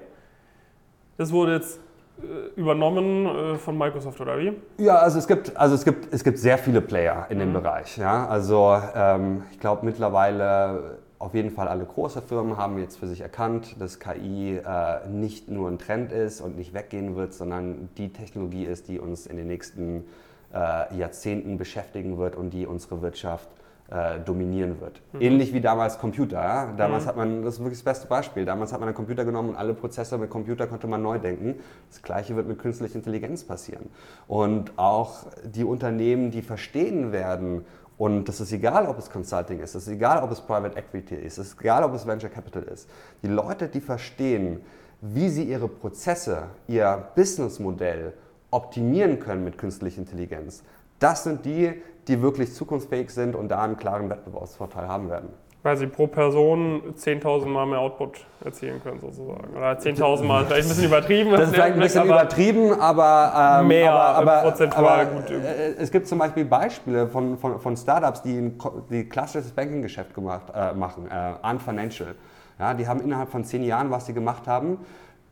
[1.19, 1.81] das wurde jetzt
[2.23, 4.53] äh, übernommen äh, von Microsoft oder wie?
[4.79, 7.43] Ja, also es gibt, also es gibt, es gibt sehr viele Player in mhm.
[7.43, 7.99] dem Bereich.
[7.99, 8.27] Ja?
[8.27, 13.21] Also ähm, ich glaube mittlerweile auf jeden Fall alle große Firmen haben jetzt für sich
[13.21, 18.13] erkannt, dass KI äh, nicht nur ein Trend ist und nicht weggehen wird, sondern die
[18.13, 20.05] Technologie ist, die uns in den nächsten
[20.53, 23.49] äh, Jahrzehnten beschäftigen wird und die unsere Wirtschaft
[23.91, 25.01] äh, dominieren wird.
[25.13, 25.21] Mhm.
[25.21, 26.43] Ähnlich wie damals Computer.
[26.43, 26.73] Ja?
[26.77, 27.09] Damals mhm.
[27.09, 29.57] hat man, das ist wirklich das beste Beispiel, damals hat man einen Computer genommen und
[29.57, 31.57] alle Prozesse mit Computer konnte man neu denken.
[31.91, 33.91] Das gleiche wird mit künstlicher Intelligenz passieren.
[34.27, 39.75] Und auch die Unternehmen, die verstehen werden, und das ist egal, ob es Consulting ist,
[39.75, 42.65] es ist egal, ob es Private Equity ist, es ist egal, ob es Venture Capital
[42.65, 42.89] ist.
[43.23, 44.61] Die Leute, die verstehen,
[45.01, 48.15] wie sie ihre Prozesse, ihr Businessmodell
[48.51, 50.63] optimieren können mit künstlicher Intelligenz,
[50.99, 55.29] das sind die, die wirklich zukunftsfähig sind und da einen klaren Wettbewerbsvorteil haben werden.
[55.65, 59.57] Weil sie pro Person 10.000 Mal mehr Output erzielen können, sozusagen.
[59.57, 61.31] Oder 10.000 Mal, vielleicht ein bisschen übertrieben.
[61.31, 65.31] Das ist vielleicht ein bisschen aber übertrieben, aber, ähm, mehr aber, aber, prozentual aber, gut.
[65.31, 68.59] Äh, es gibt zum Beispiel Beispiele von, von, von Startups, die ein
[68.91, 72.15] die klassisches Banking-Geschäft gemacht, äh, machen, äh, Unfinancial.
[72.59, 74.79] Ja, die haben innerhalb von zehn Jahren, was sie gemacht haben,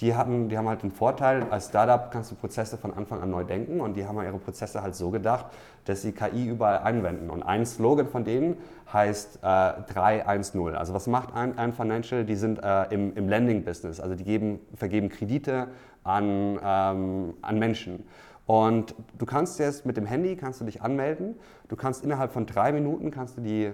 [0.00, 3.30] die, hatten, die haben halt den Vorteil, als Startup kannst du Prozesse von Anfang an
[3.30, 5.46] neu denken und die haben ihre Prozesse halt so gedacht,
[5.84, 7.30] dass sie KI überall einwenden.
[7.30, 8.56] Und ein Slogan von denen
[8.92, 10.74] heißt äh, 310.
[10.74, 12.24] Also was macht ein, ein Financial?
[12.24, 15.68] Die sind äh, im, im Lending-Business, also die geben, vergeben Kredite
[16.04, 18.04] an, ähm, an Menschen.
[18.46, 21.36] Und du kannst jetzt mit dem Handy kannst du dich anmelden.
[21.68, 23.72] Du kannst innerhalb von drei Minuten kannst du die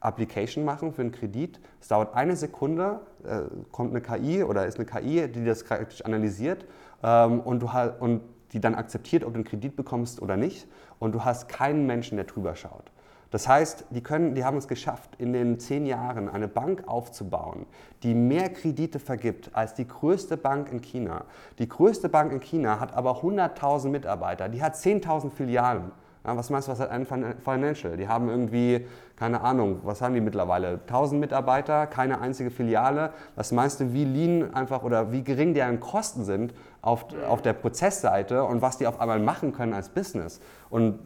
[0.00, 1.60] Application machen für einen Kredit.
[1.80, 6.04] Es dauert eine Sekunde, äh, kommt eine KI oder ist eine KI, die das praktisch
[6.04, 6.64] analysiert
[7.02, 7.68] ähm, und, du
[8.00, 10.68] und die dann akzeptiert, ob du einen Kredit bekommst oder nicht.
[10.98, 12.90] Und du hast keinen Menschen, der drüber schaut.
[13.30, 17.66] Das heißt, die, können, die haben es geschafft, in den zehn Jahren eine Bank aufzubauen,
[18.02, 21.24] die mehr Kredite vergibt als die größte Bank in China.
[21.58, 25.92] Die größte Bank in China hat aber 100.000 Mitarbeiter, die hat 10.000 Filialen.
[26.24, 27.96] Ja, was meinst du, was hat ein Financial?
[27.96, 30.80] Die haben irgendwie, keine Ahnung, was haben die mittlerweile?
[30.86, 33.12] 1000 Mitarbeiter, keine einzige Filiale.
[33.36, 36.52] Was meinst du, wie lean einfach oder wie gering deren Kosten sind
[36.82, 40.40] auf, auf der Prozessseite und was die auf einmal machen können als Business?
[40.70, 40.98] Und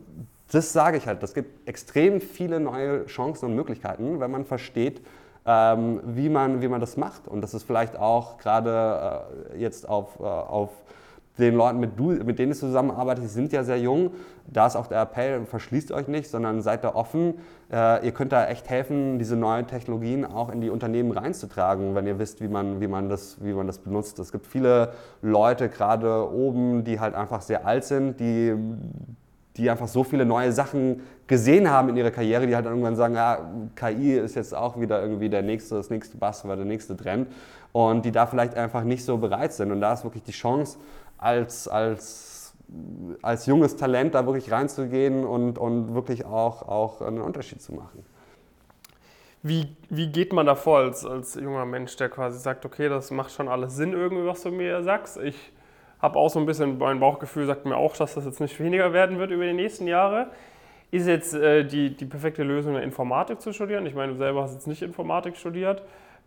[0.51, 5.03] das sage ich halt, das gibt extrem viele neue Chancen und Möglichkeiten, wenn man versteht,
[5.47, 7.27] ähm, wie, man, wie man das macht.
[7.27, 10.71] Und das ist vielleicht auch gerade äh, jetzt auf, äh, auf
[11.39, 14.11] den Leuten, mit, du, mit denen du zusammenarbeitest, die sind ja sehr jung.
[14.47, 17.35] Da ist auch der Appell, verschließt euch nicht, sondern seid da offen.
[17.73, 22.07] Äh, ihr könnt da echt helfen, diese neuen Technologien auch in die Unternehmen reinzutragen, wenn
[22.07, 24.19] ihr wisst, wie man, wie man, das, wie man das benutzt.
[24.19, 24.93] Es gibt viele
[25.23, 28.55] Leute, gerade oben, die halt einfach sehr alt sind, die,
[29.57, 33.15] die einfach so viele neue Sachen gesehen haben in ihrer Karriere, die halt irgendwann sagen,
[33.15, 33.39] ja,
[33.75, 37.29] KI ist jetzt auch wieder irgendwie der nächste, das nächste Buzzword, der nächste Trend
[37.73, 39.73] und die da vielleicht einfach nicht so bereit sind.
[39.73, 40.79] Und da ist wirklich die Chance,
[41.23, 42.55] als, als,
[43.23, 48.05] als junges Talent da wirklich reinzugehen und, und wirklich auch, auch einen Unterschied zu machen.
[49.45, 53.11] Wie, wie geht man da vor als, als junger Mensch, der quasi sagt, okay, das
[53.11, 55.19] macht schon alles Sinn irgendwie, was du mir sagst.
[55.19, 55.37] Ich
[56.01, 58.93] habe auch so ein bisschen, mein Bauchgefühl sagt mir auch, dass das jetzt nicht weniger
[58.93, 60.29] werden wird über die nächsten Jahre.
[60.91, 63.87] Ist jetzt äh, die, die perfekte Lösung, Informatik zu studieren?
[63.87, 65.83] Ich meine, du selber hast jetzt nicht Informatik studiert.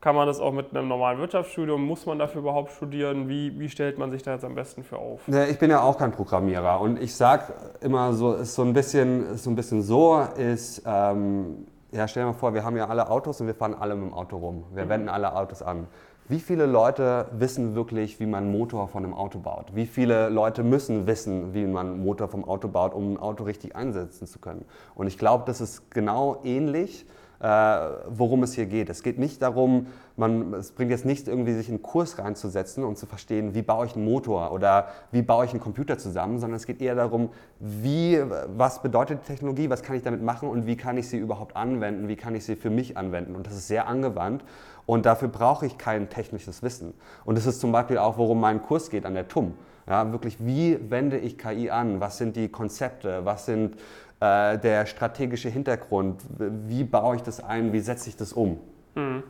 [0.05, 1.83] Kann man das auch mit einem normalen Wirtschaftsstudium?
[1.83, 3.27] Muss man dafür überhaupt studieren?
[3.27, 5.27] Wie, wie stellt man sich da jetzt am besten für auf?
[5.27, 9.35] Ich bin ja auch kein Programmierer und ich sage immer so, ist so ein bisschen
[9.35, 13.09] so, ein bisschen so ist, ähm, ja, stell dir mal vor, wir haben ja alle
[13.09, 14.65] Autos und wir fahren alle mit dem Auto rum.
[14.75, 14.89] Wir mhm.
[14.89, 15.87] wenden alle Autos an.
[16.27, 19.73] Wie viele Leute wissen wirklich, wie man einen Motor von einem Auto baut?
[19.73, 23.43] Wie viele Leute müssen wissen, wie man einen Motor vom Auto baut, um ein Auto
[23.43, 24.65] richtig einsetzen zu können?
[24.93, 28.89] Und ich glaube, das ist genau ähnlich äh, worum es hier geht.
[28.89, 32.83] Es geht nicht darum, man, es bringt jetzt nichts, irgendwie sich in einen Kurs reinzusetzen
[32.83, 36.39] und zu verstehen, wie baue ich einen Motor oder wie baue ich einen Computer zusammen,
[36.39, 37.29] sondern es geht eher darum,
[37.59, 41.55] wie, was bedeutet Technologie, was kann ich damit machen und wie kann ich sie überhaupt
[41.55, 43.35] anwenden, wie kann ich sie für mich anwenden.
[43.35, 44.43] Und das ist sehr angewandt
[44.85, 46.93] und dafür brauche ich kein technisches Wissen.
[47.25, 49.53] Und das ist zum Beispiel auch, worum mein Kurs geht an der TUM.
[49.87, 51.99] Ja, wirklich, wie wende ich KI an?
[51.99, 53.23] Was sind die Konzepte?
[53.23, 53.77] Was sind
[54.19, 56.21] äh, der strategische Hintergrund,
[56.67, 58.59] wie baue ich das ein, wie setze ich das um.
[58.95, 59.23] Mhm.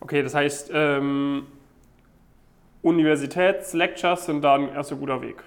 [0.00, 1.46] Okay, das heißt, ähm,
[2.82, 5.42] Universitätslectures sind da ein erster guter Weg,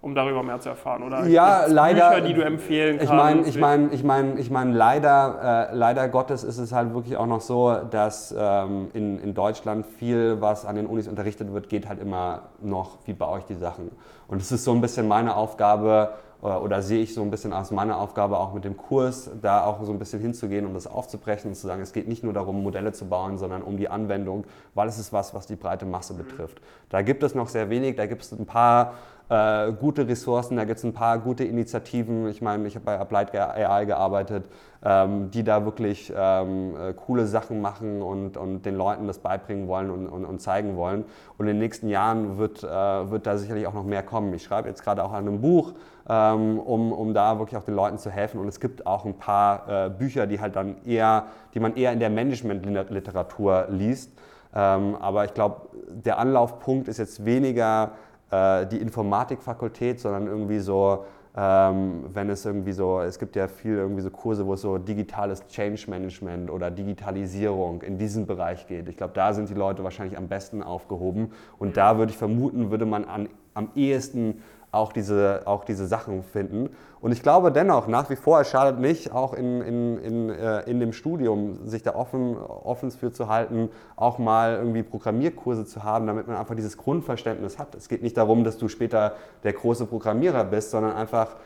[0.00, 1.26] um darüber mehr zu erfahren, oder?
[1.26, 2.10] Ja, leider.
[2.10, 3.12] Bücher, die du empfehlen kannst.
[3.12, 6.94] Ich meine, ich meine, ich meine, ich meine, leider, äh, leider Gottes ist es halt
[6.94, 11.52] wirklich auch noch so, dass ähm, in, in Deutschland viel, was an den Unis unterrichtet
[11.52, 13.90] wird, geht halt immer noch, wie baue ich die Sachen.
[14.28, 17.52] Und es ist so ein bisschen meine Aufgabe, oder, oder, sehe ich so ein bisschen
[17.52, 20.86] als meine Aufgabe auch mit dem Kurs, da auch so ein bisschen hinzugehen, um das
[20.86, 23.88] aufzubrechen und zu sagen, es geht nicht nur darum, Modelle zu bauen, sondern um die
[23.88, 26.60] Anwendung, weil es ist was, was die breite Masse betrifft.
[26.90, 28.94] Da gibt es noch sehr wenig, da gibt es ein paar
[29.28, 32.28] äh, gute Ressourcen, da gibt es ein paar gute Initiativen.
[32.28, 34.48] Ich meine, ich habe bei Applied AI gearbeitet,
[34.82, 39.68] ähm, die da wirklich ähm, äh, coole Sachen machen und, und den Leuten das beibringen
[39.68, 41.04] wollen und, und, und zeigen wollen.
[41.36, 44.32] Und in den nächsten Jahren wird, äh, wird da sicherlich auch noch mehr kommen.
[44.32, 45.72] Ich schreibe jetzt gerade auch an einem Buch,
[46.08, 48.40] ähm, um, um da wirklich auch den Leuten zu helfen.
[48.40, 51.92] Und es gibt auch ein paar äh, Bücher, die halt dann eher, die man eher
[51.92, 54.10] in der Management-Literatur liest.
[54.54, 57.92] Ähm, aber ich glaube, der Anlaufpunkt ist jetzt weniger
[58.30, 61.04] äh, die Informatikfakultät, sondern irgendwie so,
[61.36, 64.78] ähm, wenn es irgendwie so, es gibt ja viel irgendwie so Kurse, wo es so
[64.78, 68.88] digitales Change Management oder Digitalisierung in diesem Bereich geht.
[68.88, 72.70] Ich glaube, da sind die Leute wahrscheinlich am besten aufgehoben und da würde ich vermuten,
[72.70, 76.70] würde man an, am ehesten auch diese, auch diese Sachen finden.
[77.00, 80.60] Und ich glaube dennoch, nach wie vor, es schadet nicht, auch in, in, in, äh,
[80.62, 85.84] in dem Studium sich da offen, offen für zu halten, auch mal irgendwie Programmierkurse zu
[85.84, 87.74] haben, damit man einfach dieses Grundverständnis hat.
[87.74, 91.36] Es geht nicht darum, dass du später der große Programmierer bist, sondern einfach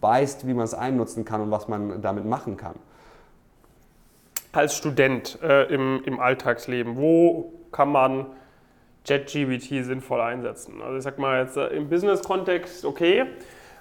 [0.00, 2.74] weißt, wie man es einnutzen kann und was man damit machen kann.
[4.52, 8.26] Als Student äh, im, im Alltagsleben, wo kann man
[9.06, 10.82] ChatGBT sinnvoll einsetzen.
[10.82, 13.26] Also ich sag mal jetzt äh, im Business-Kontext okay,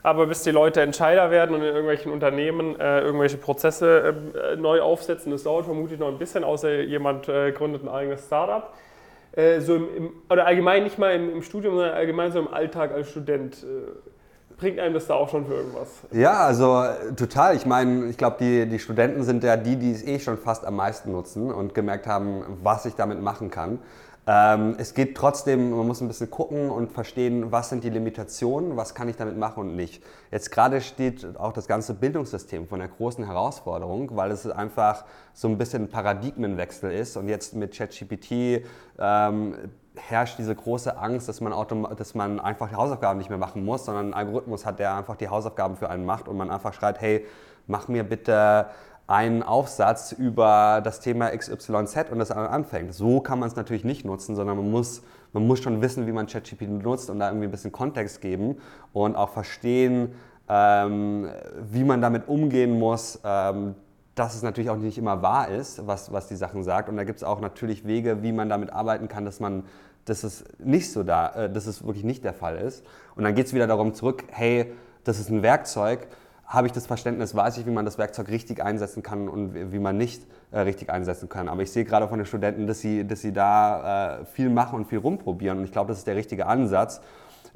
[0.03, 4.15] aber bis die Leute Entscheider werden und in irgendwelchen Unternehmen äh, irgendwelche Prozesse
[4.53, 8.25] äh, neu aufsetzen, das dauert vermutlich noch ein bisschen, außer jemand äh, gründet ein eigenes
[8.25, 8.73] Startup.
[9.33, 12.47] Äh, so im, im, oder allgemein nicht mal im, im, Studium, sondern allgemein so im
[12.47, 13.63] Alltag als Student.
[13.63, 13.91] Äh,
[14.57, 16.01] bringt einem das da auch schon für irgendwas?
[16.11, 16.83] Ja, also
[17.15, 17.55] total.
[17.55, 20.65] Ich meine, ich glaube, die, die Studenten sind ja die, die es eh schon fast
[20.65, 23.77] am meisten nutzen und gemerkt haben, was ich damit machen kann.
[24.29, 28.75] Ähm, es geht trotzdem, man muss ein bisschen gucken und verstehen, was sind die Limitationen,
[28.75, 30.03] was kann ich damit machen und nicht.
[30.31, 35.47] Jetzt gerade steht auch das ganze Bildungssystem von einer großen Herausforderung, weil es einfach so
[35.47, 38.65] ein bisschen ein Paradigmenwechsel ist und jetzt mit ChatGPT
[38.99, 39.55] ähm,
[39.95, 41.53] herrscht diese große Angst, dass man,
[41.95, 45.15] dass man einfach die Hausaufgaben nicht mehr machen muss, sondern ein Algorithmus hat, der einfach
[45.15, 47.25] die Hausaufgaben für einen macht und man einfach schreit, hey,
[47.65, 48.65] mach mir bitte
[49.07, 52.93] einen Aufsatz über das Thema XYZ und das anfängt.
[52.93, 56.11] So kann man es natürlich nicht nutzen, sondern man muss, man muss schon wissen, wie
[56.11, 58.57] man ChatGPT nutzt und da irgendwie ein bisschen Kontext geben
[58.91, 60.11] und auch verstehen,
[60.49, 61.29] ähm,
[61.71, 63.75] wie man damit umgehen muss, ähm,
[64.15, 66.89] dass es natürlich auch nicht immer wahr ist, was, was die Sachen sagt.
[66.89, 69.63] Und da gibt es auch natürlich Wege, wie man damit arbeiten kann, dass man
[70.07, 72.83] dass es nicht so da, äh, dass es wirklich nicht der Fall ist.
[73.15, 76.07] Und dann geht es wieder darum zurück, hey, das ist ein Werkzeug,
[76.47, 79.79] habe ich das Verständnis, weiß ich, wie man das Werkzeug richtig einsetzen kann und wie
[79.79, 81.49] man nicht äh, richtig einsetzen kann.
[81.49, 84.79] Aber ich sehe gerade von den Studenten, dass sie, dass sie da äh, viel machen
[84.79, 85.57] und viel rumprobieren.
[85.59, 87.01] Und ich glaube, das ist der richtige Ansatz.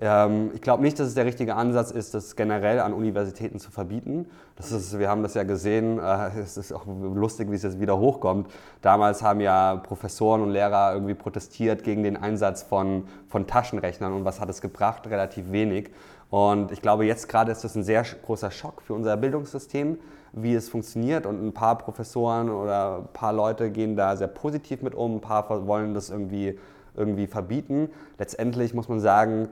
[0.02, 3.72] Ähm, ich glaube nicht, dass es der richtige Ansatz ist, das generell an Universitäten zu
[3.72, 4.26] verbieten.
[4.58, 7.80] Das ist, wir haben das ja gesehen, äh, es ist auch lustig, wie es jetzt
[7.80, 8.52] wieder hochkommt.
[8.82, 14.26] Damals haben ja Professoren und Lehrer irgendwie protestiert gegen den Einsatz von, von Taschenrechnern und
[14.26, 15.08] was hat es gebracht?
[15.08, 15.92] Relativ wenig.
[16.32, 20.00] Und ich glaube, jetzt gerade ist das ein sehr großer Schock für unser Bildungssystem,
[20.32, 21.26] wie es funktioniert.
[21.26, 25.22] Und ein paar Professoren oder ein paar Leute gehen da sehr positiv mit um, ein
[25.22, 26.58] paar wollen das irgendwie,
[26.96, 27.90] irgendwie verbieten.
[28.18, 29.50] Letztendlich muss man sagen,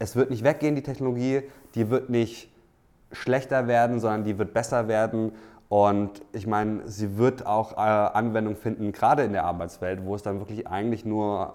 [0.00, 1.42] es wird nicht weggehen, die Technologie,
[1.76, 2.50] die wird nicht
[3.12, 5.30] schlechter werden, sondern die wird besser werden.
[5.68, 10.24] Und ich meine, sie wird auch äh, Anwendung finden, gerade in der Arbeitswelt, wo es
[10.24, 11.54] dann wirklich eigentlich nur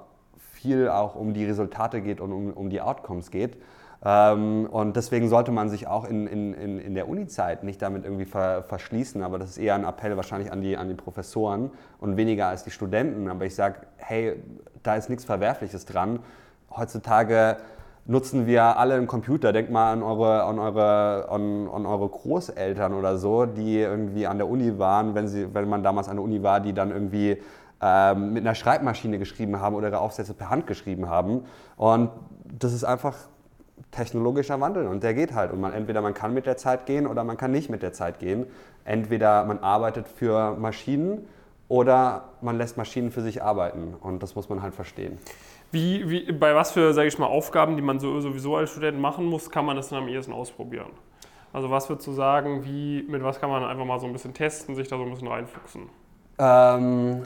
[0.54, 3.58] viel auch um die Resultate geht und um, um die Outcomes geht.
[4.04, 8.26] Ähm, und deswegen sollte man sich auch in, in, in der Uni-Zeit nicht damit irgendwie
[8.26, 9.22] ver, verschließen.
[9.24, 12.64] Aber das ist eher ein Appell wahrscheinlich an die, an die Professoren und weniger als
[12.64, 13.28] die Studenten.
[13.28, 14.42] Aber ich sage, hey,
[14.82, 16.20] da ist nichts Verwerfliches dran.
[16.76, 17.58] Heutzutage
[18.06, 19.54] nutzen wir alle einen Computer.
[19.54, 24.38] Denkt mal an eure, an eure, an, an eure Großeltern oder so, die irgendwie an
[24.38, 27.38] der Uni waren, wenn, sie, wenn man damals an der Uni war, die dann irgendwie
[27.82, 31.46] ähm, mit einer Schreibmaschine geschrieben haben oder ihre Aufsätze per Hand geschrieben haben.
[31.78, 32.10] Und
[32.58, 33.16] das ist einfach
[33.92, 35.52] technologischer Wandel und der geht halt.
[35.52, 37.94] Und man entweder man kann mit der Zeit gehen oder man kann nicht mit der
[37.94, 38.46] Zeit gehen.
[38.86, 41.28] Entweder man arbeitet für Maschinen
[41.68, 43.94] oder man lässt Maschinen für sich arbeiten.
[44.02, 45.18] Und das muss man halt verstehen.
[45.72, 49.00] Wie, wie, bei was für, sage ich mal, Aufgaben, die man so, sowieso als Student
[49.00, 50.92] machen muss, kann man das dann am ehesten ausprobieren?
[51.54, 54.34] Also was würdest du sagen, wie, mit was kann man einfach mal so ein bisschen
[54.34, 55.90] testen, sich da so ein bisschen reinfuchsen?
[56.40, 57.24] Ähm,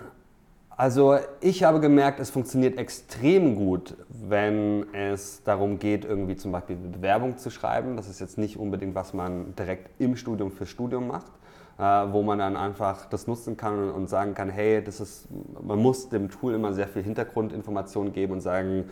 [0.78, 6.76] also ich habe gemerkt, es funktioniert extrem gut, wenn es darum geht, irgendwie zum Beispiel
[6.76, 7.96] Bewerbung zu schreiben.
[7.96, 11.32] Das ist jetzt nicht unbedingt, was man direkt im Studium fürs Studium macht,
[11.78, 15.28] äh, wo man dann einfach das nutzen kann und sagen kann, hey, das ist,
[15.62, 18.90] man muss dem Tool immer sehr viel Hintergrundinformationen geben und sagen,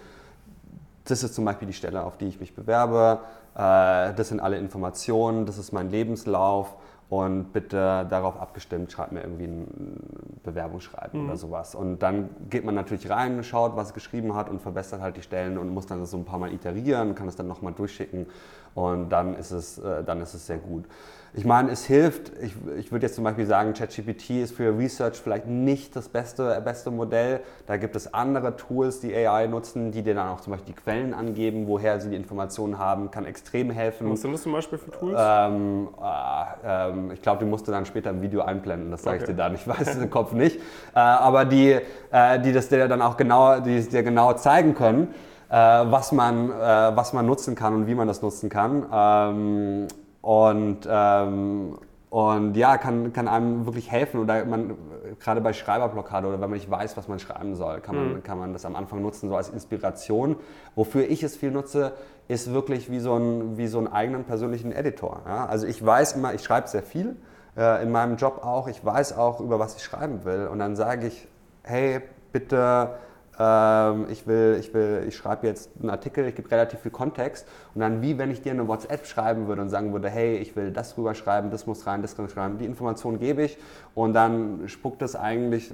[1.04, 3.20] das ist zum Beispiel die Stelle, auf die ich mich bewerbe,
[3.56, 6.78] äh, das sind alle Informationen, das ist mein Lebenslauf
[7.14, 10.00] und bitte darauf abgestimmt, schreibt mir irgendwie ein
[10.42, 11.28] Bewerbungsschreiben mhm.
[11.28, 11.76] oder sowas.
[11.76, 15.22] Und dann geht man natürlich rein, schaut, was es geschrieben hat und verbessert halt die
[15.22, 18.26] Stellen und muss dann so ein paar Mal iterieren, kann es dann nochmal durchschicken
[18.74, 20.86] und dann ist es, äh, dann ist es sehr gut.
[21.36, 25.16] Ich meine, es hilft, ich, ich würde jetzt zum Beispiel sagen, ChatGPT ist für Research
[25.16, 27.40] vielleicht nicht das beste, beste Modell.
[27.66, 30.80] Da gibt es andere Tools, die AI nutzen, die dir dann auch zum Beispiel die
[30.80, 34.12] Quellen angeben, woher sie die Informationen haben, kann extrem helfen.
[34.12, 35.20] Was sind das zum Beispiel für Tools?
[35.20, 39.16] Ähm, äh, ähm, ich glaube, die musst du dann später im Video einblenden, das sage
[39.16, 39.24] okay.
[39.24, 40.58] ich dir dann, ich weiß es im Kopf nicht.
[40.94, 41.80] Äh, aber die,
[42.12, 45.08] äh, die das dir dann auch genau, die es dir genau zeigen können.
[45.50, 46.54] Äh, was, man, äh,
[46.96, 49.88] was man nutzen kann und wie man das nutzen kann.
[50.24, 51.78] Und, ähm,
[52.10, 54.22] und ja, kann, kann einem wirklich helfen.
[54.22, 54.78] Oder man,
[55.20, 58.24] gerade bei Schreiberblockade oder wenn man nicht weiß, was man schreiben soll, kann man, mhm.
[58.24, 60.38] kann man das am Anfang nutzen, so als Inspiration.
[60.76, 61.92] Wofür ich es viel nutze,
[62.30, 65.24] ist wirklich wie so, ein, wie so einen eigenen persönlichen Editor.
[65.26, 65.46] Ja?
[65.46, 67.18] Also ich weiß immer, ich schreibe sehr viel,
[67.58, 68.70] äh, in meinem Job auch.
[68.70, 70.48] Ich weiß auch, über was ich schreiben will.
[70.48, 71.28] Und dann sage ich,
[71.64, 72.00] hey,
[72.32, 72.92] bitte
[73.36, 77.82] ich will, ich will, ich schreibe jetzt einen Artikel, ich gebe relativ viel Kontext und
[77.82, 80.72] dann wie wenn ich dir eine WhatsApp schreiben würde und sagen würde, hey, ich will
[80.72, 83.58] das rüber schreiben, das muss rein, das kann schreiben, die Information gebe ich
[83.96, 85.74] und dann spuckt es eigentlich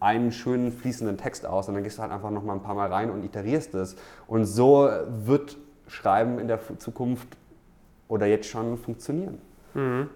[0.00, 2.74] einen schönen fließenden Text aus und dann gehst du halt einfach noch mal ein paar
[2.74, 4.90] Mal rein und iterierst es und so
[5.24, 7.38] wird Schreiben in der Zukunft
[8.08, 9.38] oder jetzt schon funktionieren.
[9.72, 10.10] Mhm.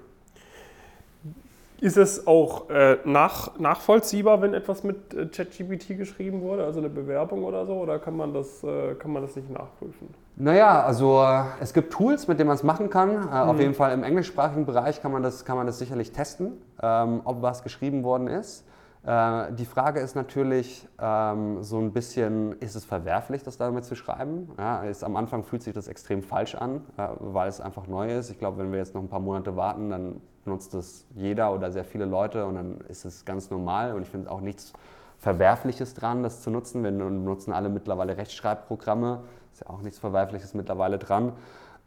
[1.83, 6.89] Ist es auch äh, nach, nachvollziehbar, wenn etwas mit äh, ChatGPT geschrieben wurde, also eine
[6.89, 10.15] Bewerbung oder so, oder kann man das, äh, kann man das nicht nachprüfen?
[10.37, 13.11] Naja, also äh, es gibt Tools, mit denen man es machen kann.
[13.11, 13.33] Äh, mhm.
[13.33, 17.23] Auf jeden Fall im englischsprachigen Bereich kann man das, kann man das sicherlich testen, ähm,
[17.25, 18.65] ob was geschrieben worden ist.
[19.05, 23.97] Äh, die Frage ist natürlich ähm, so ein bisschen, ist es verwerflich, das damit zu
[23.97, 24.53] schreiben?
[24.59, 28.13] Ja, ist, am Anfang fühlt sich das extrem falsch an, äh, weil es einfach neu
[28.17, 28.31] ist.
[28.31, 31.73] Ich glaube, wenn wir jetzt noch ein paar Monate warten, dann benutzt das jeder oder
[31.73, 34.73] sehr viele Leute und dann ist es ganz normal und ich finde auch nichts
[35.19, 36.83] Verwerfliches dran, das zu nutzen.
[36.83, 41.33] Wir nutzen alle mittlerweile Rechtschreibprogramme, ist ja auch nichts Verwerfliches mittlerweile dran.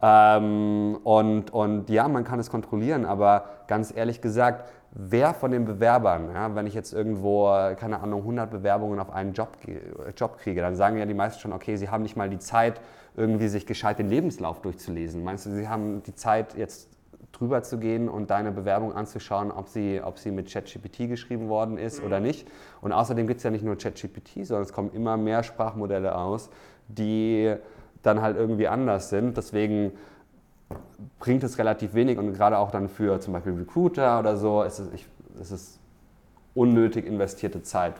[0.02, 5.66] Ähm, und, und ja, man kann es kontrollieren, aber ganz ehrlich gesagt, wer von den
[5.66, 9.58] Bewerbern, ja, wenn ich jetzt irgendwo, keine Ahnung, 100 Bewerbungen auf einen Job,
[10.16, 12.80] Job kriege, dann sagen ja die meisten schon, okay, sie haben nicht mal die Zeit,
[13.18, 15.24] irgendwie sich gescheit den Lebenslauf durchzulesen.
[15.24, 16.90] Meinst du, sie haben die Zeit, jetzt
[17.34, 21.78] drüber zu gehen und deine Bewerbung anzuschauen, ob sie, ob sie mit ChatGPT geschrieben worden
[21.78, 22.08] ist mhm.
[22.08, 22.48] oder nicht.
[22.82, 26.50] Und außerdem gibt es ja nicht nur ChatGPT, sondern es kommen immer mehr Sprachmodelle aus,
[26.88, 27.54] die
[28.02, 29.36] dann halt irgendwie anders sind.
[29.36, 29.92] Deswegen
[31.20, 34.80] bringt es relativ wenig und gerade auch dann für zum Beispiel Recruiter oder so ist
[34.80, 35.08] es, ich,
[35.40, 35.80] ist es
[36.54, 37.96] unnötig investierte Zeit,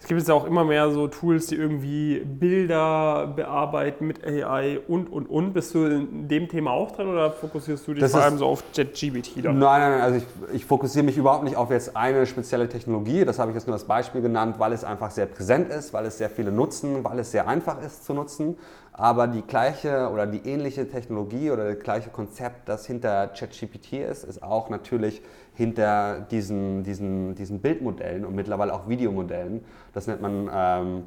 [0.00, 5.10] es gibt jetzt auch immer mehr so Tools, die irgendwie Bilder bearbeiten mit AI und,
[5.12, 5.52] und, und.
[5.52, 8.46] Bist du in dem Thema auch drin oder fokussierst du dich das vor allem so
[8.46, 9.36] auf JetGBT?
[9.42, 10.00] Nein, nein, nein.
[10.00, 13.24] Also ich, ich, fokussiere mich überhaupt nicht auf jetzt eine spezielle Technologie.
[13.24, 16.06] Das habe ich jetzt nur als Beispiel genannt, weil es einfach sehr präsent ist, weil
[16.06, 18.56] es sehr viele nutzen, weil es sehr einfach ist zu nutzen.
[18.92, 24.24] Aber die gleiche oder die ähnliche Technologie oder das gleiche Konzept, das hinter ChatGPT ist,
[24.24, 25.22] ist auch natürlich
[25.58, 29.64] hinter diesen, diesen, diesen Bildmodellen und mittlerweile auch Videomodellen.
[29.92, 31.02] Das nennt man ähm,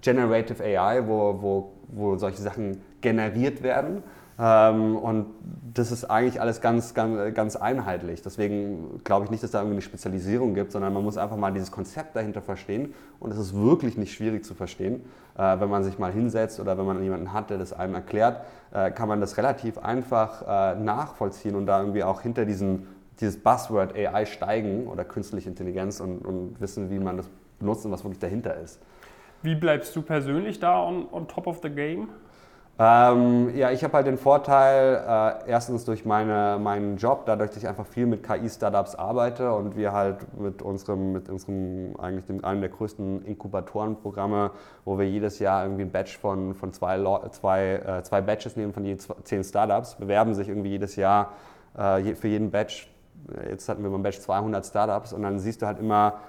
[0.00, 4.02] Generative AI, wo, wo, wo solche Sachen generiert werden.
[4.38, 5.26] Ähm, und
[5.74, 8.22] das ist eigentlich alles ganz, ganz, ganz einheitlich.
[8.22, 11.52] Deswegen glaube ich nicht, dass da irgendwie eine Spezialisierung gibt, sondern man muss einfach mal
[11.52, 12.94] dieses Konzept dahinter verstehen.
[13.20, 15.02] Und es ist wirklich nicht schwierig zu verstehen.
[15.36, 18.40] Äh, wenn man sich mal hinsetzt oder wenn man jemanden hat, der das einem erklärt,
[18.72, 22.86] äh, kann man das relativ einfach äh, nachvollziehen und da irgendwie auch hinter diesen,
[23.20, 27.92] dieses Buzzword AI steigen oder künstliche Intelligenz und, und wissen, wie man das benutzt und
[27.92, 28.80] was wirklich dahinter ist.
[29.42, 32.08] Wie bleibst du persönlich da on, on top of the game?
[32.78, 34.96] Ähm, ja, ich habe halt den Vorteil,
[35.46, 39.76] äh, erstens durch meine, meinen Job, dadurch, dass ich einfach viel mit KI-Startups arbeite und
[39.78, 44.50] wir halt mit unserem, mit unserem eigentlich dem, einem der größten Inkubatorenprogramme,
[44.84, 48.74] wo wir jedes Jahr irgendwie ein Batch von, von zwei, zwei, äh, zwei Batches nehmen
[48.74, 51.32] von je zehn Startups, bewerben sich irgendwie jedes Jahr
[51.78, 52.90] äh, für jeden Batch.
[53.48, 56.20] Jetzt hatten wir beim Batch 200 Startups und dann siehst du halt immer,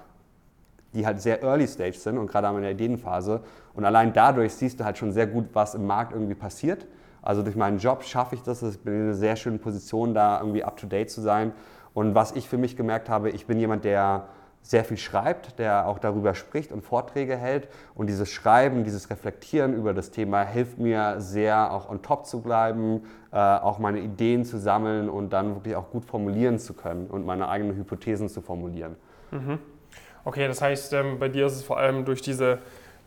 [0.94, 3.40] die halt sehr early stage sind und gerade in der Ideenphase.
[3.74, 6.86] Und allein dadurch siehst du halt schon sehr gut, was im Markt irgendwie passiert.
[7.22, 8.62] Also durch meinen Job schaffe ich das.
[8.62, 11.52] Ich bin in einer sehr schönen Position, da irgendwie up to date zu sein.
[11.94, 14.28] Und was ich für mich gemerkt habe, ich bin jemand, der
[14.62, 17.68] sehr viel schreibt, der auch darüber spricht und Vorträge hält.
[17.94, 22.42] Und dieses Schreiben, dieses Reflektieren über das Thema hilft mir sehr, auch on top zu
[22.42, 23.02] bleiben,
[23.32, 27.24] äh, auch meine Ideen zu sammeln und dann wirklich auch gut formulieren zu können und
[27.24, 28.96] meine eigenen Hypothesen zu formulieren.
[29.30, 29.58] Mhm.
[30.24, 32.58] Okay, das heißt, ähm, bei dir ist es vor allem durch diese,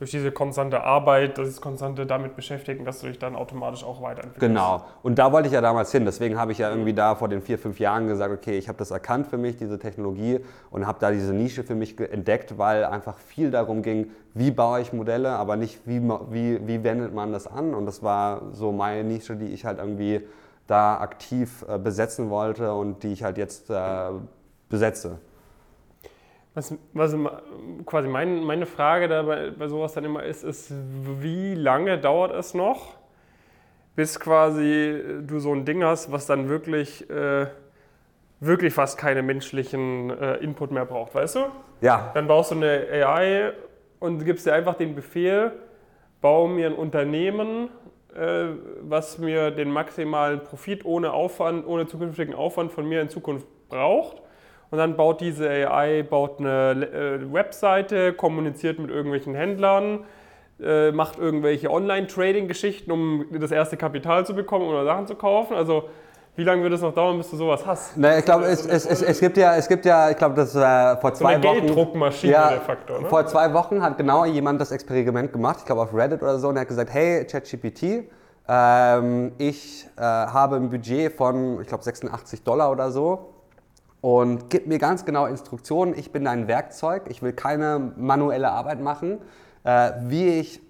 [0.01, 4.39] durch diese konstante Arbeit, das konstante damit beschäftigen, dass du dich dann automatisch auch weiterentwickelst.
[4.39, 4.83] Genau.
[5.03, 6.05] Und da wollte ich ja damals hin.
[6.05, 8.79] Deswegen habe ich ja irgendwie da vor den vier, fünf Jahren gesagt, okay, ich habe
[8.79, 10.39] das erkannt für mich, diese Technologie,
[10.71, 14.81] und habe da diese Nische für mich entdeckt, weil einfach viel darum ging, wie baue
[14.81, 17.75] ich Modelle, aber nicht, wie, wie, wie wendet man das an.
[17.75, 20.27] Und das war so meine Nische, die ich halt irgendwie
[20.65, 24.09] da aktiv äh, besetzen wollte und die ich halt jetzt äh,
[24.67, 25.19] besetze.
[26.53, 27.15] Was, was
[27.85, 30.73] quasi mein, meine Frage da bei, bei sowas dann immer ist, ist,
[31.21, 32.95] wie lange dauert es noch,
[33.95, 37.47] bis quasi du so ein Ding hast, was dann wirklich, äh,
[38.41, 41.45] wirklich fast keine menschlichen äh, Input mehr braucht, weißt du?
[41.79, 42.11] Ja.
[42.13, 43.53] Dann baust du eine AI
[43.99, 45.53] und gibst dir einfach den Befehl,
[46.19, 47.69] baue mir ein Unternehmen,
[48.13, 48.47] äh,
[48.81, 54.21] was mir den maximalen Profit ohne Aufwand, ohne zukünftigen Aufwand von mir in Zukunft braucht
[54.71, 60.05] und dann baut diese AI baut eine äh, Webseite, kommuniziert mit irgendwelchen Händlern,
[60.61, 65.55] äh, macht irgendwelche Online-Trading-Geschichten, um das erste Kapital zu bekommen oder Sachen zu kaufen.
[65.55, 65.89] Also
[66.37, 67.97] wie lange wird es noch dauern, bis du sowas hast?
[67.97, 70.55] Na, ich glaube, es, es, es, es, gibt ja, es gibt ja, ich glaube, das
[70.55, 71.65] äh, vor zwei so eine Wochen.
[71.65, 73.01] Gelddruckmaschine ja, de facto.
[73.01, 73.09] Ne?
[73.09, 76.47] Vor zwei Wochen hat genau jemand das Experiment gemacht, ich glaube auf Reddit oder so,
[76.47, 78.09] und er hat gesagt, hey, ChatGPT,
[78.47, 83.30] ähm, ich äh, habe ein Budget von, ich glaube, 86 Dollar oder so
[84.01, 85.97] und gib mir ganz genau Instruktionen.
[85.97, 89.19] Ich bin dein Werkzeug, ich will keine manuelle Arbeit machen,
[89.63, 90.61] äh, wie ich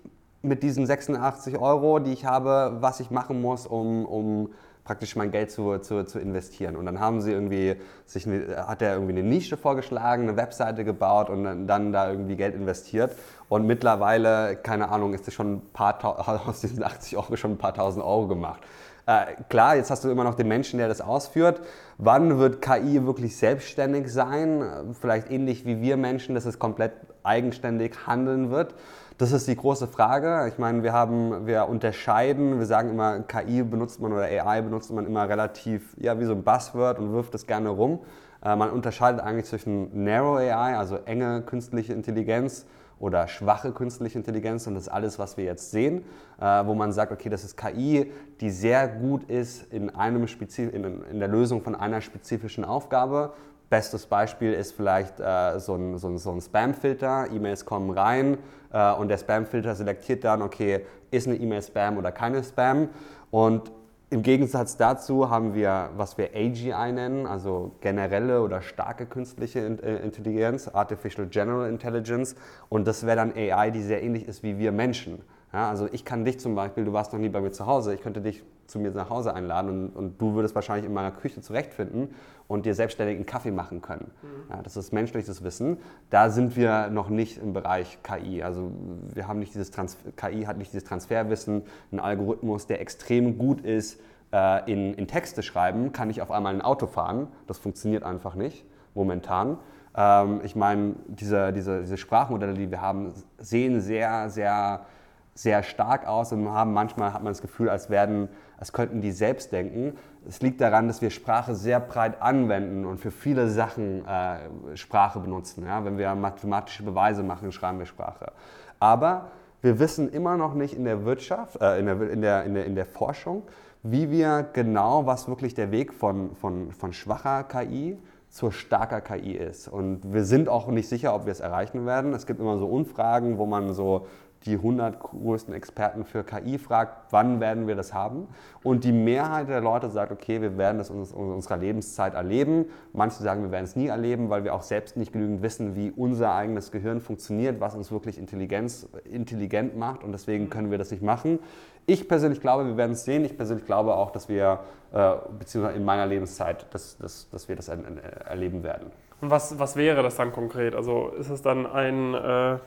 [0.42, 4.50] mit diesen 86 Euro, die ich habe, was ich machen muss, um, um
[4.84, 6.76] praktisch mein Geld zu, zu, zu investieren.
[6.76, 7.76] Und dann haben sie irgendwie,
[8.06, 12.36] sich hat er irgendwie eine Nische vorgeschlagen, eine Webseite gebaut und dann, dann da irgendwie
[12.36, 13.16] Geld investiert.
[13.48, 16.00] Und mittlerweile, keine Ahnung, ist es schon ein paar,
[16.48, 18.62] aus diesen 80 Euro schon ein paar tausend Euro gemacht.
[19.06, 21.62] Äh, klar, jetzt hast du immer noch den Menschen, der das ausführt.
[21.98, 24.64] Wann wird KI wirklich selbstständig sein?
[25.00, 26.94] Vielleicht ähnlich wie wir Menschen, dass es komplett
[27.24, 28.76] eigenständig handeln wird.
[29.18, 30.48] Das ist die große Frage.
[30.48, 34.92] Ich meine, wir haben, wir unterscheiden, wir sagen immer, KI benutzt man oder AI benutzt
[34.92, 38.00] man immer relativ, ja, wie so ein Buzzword und wirft es gerne rum.
[38.44, 42.66] Äh, man unterscheidet eigentlich zwischen Narrow AI, also enge künstliche Intelligenz,
[43.02, 46.06] oder schwache künstliche Intelligenz und das ist alles, was wir jetzt sehen,
[46.40, 50.74] äh, wo man sagt, okay, das ist KI, die sehr gut ist in, einem Spezif
[50.74, 53.34] in, in der Lösung von einer spezifischen Aufgabe.
[53.70, 57.28] Bestes Beispiel ist vielleicht äh, so ein, so ein, so ein Spam-Filter.
[57.32, 58.38] E-Mails kommen rein
[58.72, 62.90] äh, und der Spam-Filter selektiert dann, okay, ist eine E-Mail Spam oder keine Spam.
[63.32, 63.72] Und
[64.14, 70.04] Im Gegensatz dazu haben wir, was wir AGI nennen, also generelle oder starke künstliche äh,
[70.04, 72.36] Intelligenz, Artificial General Intelligence.
[72.68, 75.22] Und das wäre dann AI, die sehr ähnlich ist wie wir Menschen.
[75.54, 77.94] Ja, also ich kann dich zum Beispiel, du warst noch nie bei mir zu Hause,
[77.94, 81.12] ich könnte dich zu mir nach Hause einladen und, und du würdest wahrscheinlich in meiner
[81.12, 82.16] Küche zurechtfinden
[82.48, 84.12] und dir selbstständig einen Kaffee machen können.
[84.22, 84.50] Mhm.
[84.50, 85.78] Ja, das ist menschliches Wissen.
[86.10, 88.42] Da sind wir noch nicht im Bereich KI.
[88.42, 88.72] Also
[89.14, 93.62] wir haben nicht dieses Trans KI hat nicht dieses Transferwissen, ein Algorithmus, der extrem gut
[93.62, 94.00] ist
[94.34, 97.28] äh, in, in Texte schreiben, kann ich auf einmal ein Auto fahren.
[97.48, 98.66] Das funktioniert einfach nicht
[98.96, 99.58] momentan.
[99.96, 104.86] Ähm, ich meine, diese, diese, diese Sprachmodelle, die wir haben, sehen sehr, sehr
[105.34, 108.30] sehr stark aus und haben manchmal hat man das Gefühl, als werden,
[108.62, 109.98] als könnten die selbst denken.
[110.28, 115.20] Es liegt daran, dass wir Sprache sehr breit anwenden und für viele Sachen äh, Sprache
[115.20, 115.66] benutzen.
[115.66, 115.84] Ja?
[115.84, 118.32] Wenn wir mathematische Beweise machen, schreiben wir Sprache.
[118.80, 119.32] Aber
[119.64, 122.66] wir wissen immer noch nicht in der Wirtschaft, äh, in, der, in, der, in, der,
[122.66, 123.42] in der Forschung,
[123.82, 127.98] wie wir genau, was wirklich der Weg von, von, von schwacher KI
[128.30, 129.70] zur starker KI ist.
[129.70, 132.14] Und wir sind auch nicht sicher, ob wir es erreichen werden.
[132.14, 134.06] Es gibt immer so Umfragen, wo man so
[134.46, 138.28] die 100 größten Experten für KI fragt, wann werden wir das haben?
[138.64, 142.66] Und die Mehrheit der Leute sagt, okay, wir werden das in unserer Lebenszeit erleben.
[142.94, 145.92] Manche sagen, wir werden es nie erleben, weil wir auch selbst nicht genügend wissen, wie
[145.92, 150.90] unser eigenes Gehirn funktioniert, was uns wirklich Intelligenz, intelligent macht und deswegen können wir das
[150.90, 151.40] nicht machen.
[151.86, 153.26] Ich persönlich glaube, wir werden es sehen.
[153.26, 154.60] Ich persönlich glaube auch, dass wir,
[154.92, 158.92] äh, beziehungsweise in meiner Lebenszeit, dass, dass, dass wir das erleben werden.
[159.20, 160.74] Und was, was wäre das dann konkret?
[160.74, 162.16] Also ist es dann ein...
[162.16, 162.58] Äh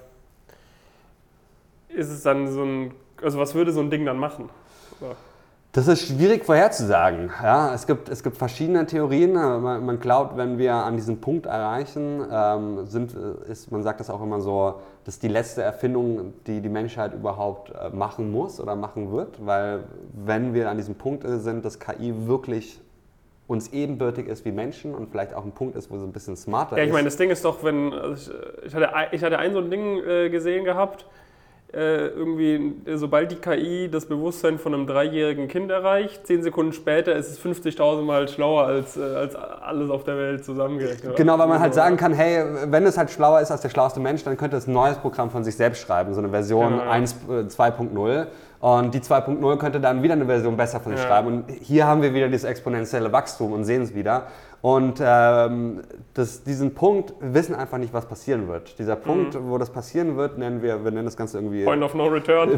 [1.95, 4.49] ist es dann so ein, also was würde so ein Ding dann machen?
[5.01, 5.17] Oder?
[5.75, 7.33] Das ist schwierig vorherzusagen.
[7.43, 9.33] Ja, es, gibt, es gibt verschiedene Theorien.
[9.33, 13.13] Man, man glaubt, wenn wir an diesen Punkt erreichen, ähm, sind,
[13.49, 17.13] ist, man sagt das auch immer so, das ist die letzte Erfindung, die die Menschheit
[17.13, 19.45] überhaupt äh, machen muss oder machen wird.
[19.45, 19.81] Weil
[20.25, 22.81] wenn wir an diesem Punkt sind, dass KI wirklich
[23.49, 26.37] uns ebenbürtig ist wie Menschen und vielleicht auch ein Punkt ist, wo sie ein bisschen
[26.37, 26.79] smarter ist.
[26.79, 28.33] Ja, ich meine, das Ding ist doch, wenn, also
[28.63, 31.05] ich, ich, hatte, ich hatte ein so ein Ding äh, gesehen gehabt,
[31.75, 37.15] äh, irgendwie, sobald die KI das Bewusstsein von einem dreijährigen Kind erreicht, zehn Sekunden später
[37.15, 41.17] ist es 50.000 Mal schlauer als, äh, als alles auf der Welt zusammengerechnet.
[41.17, 43.99] Genau, weil man halt sagen kann, hey, wenn es halt schlauer ist als der schlauste
[43.99, 46.97] Mensch, dann könnte es ein neues Programm von sich selbst schreiben, so eine Version ja,
[46.97, 47.03] ja.
[47.03, 48.27] 2.0.
[48.61, 51.09] Und die 2.0 könnte dann wieder eine Version besser von sich ja.
[51.09, 51.27] schreiben.
[51.27, 54.29] Und hier haben wir wieder dieses exponentielle Wachstum und sehen es wieder.
[54.65, 55.83] Und ähm,
[56.15, 58.79] das, diesen Punkt wir wissen einfach nicht, was passieren wird.
[58.79, 59.51] Dieser Punkt, mhm.
[59.51, 61.65] wo das passieren wird, nennen wir, wir nennen das Ganze irgendwie.
[61.65, 62.49] Point of no return.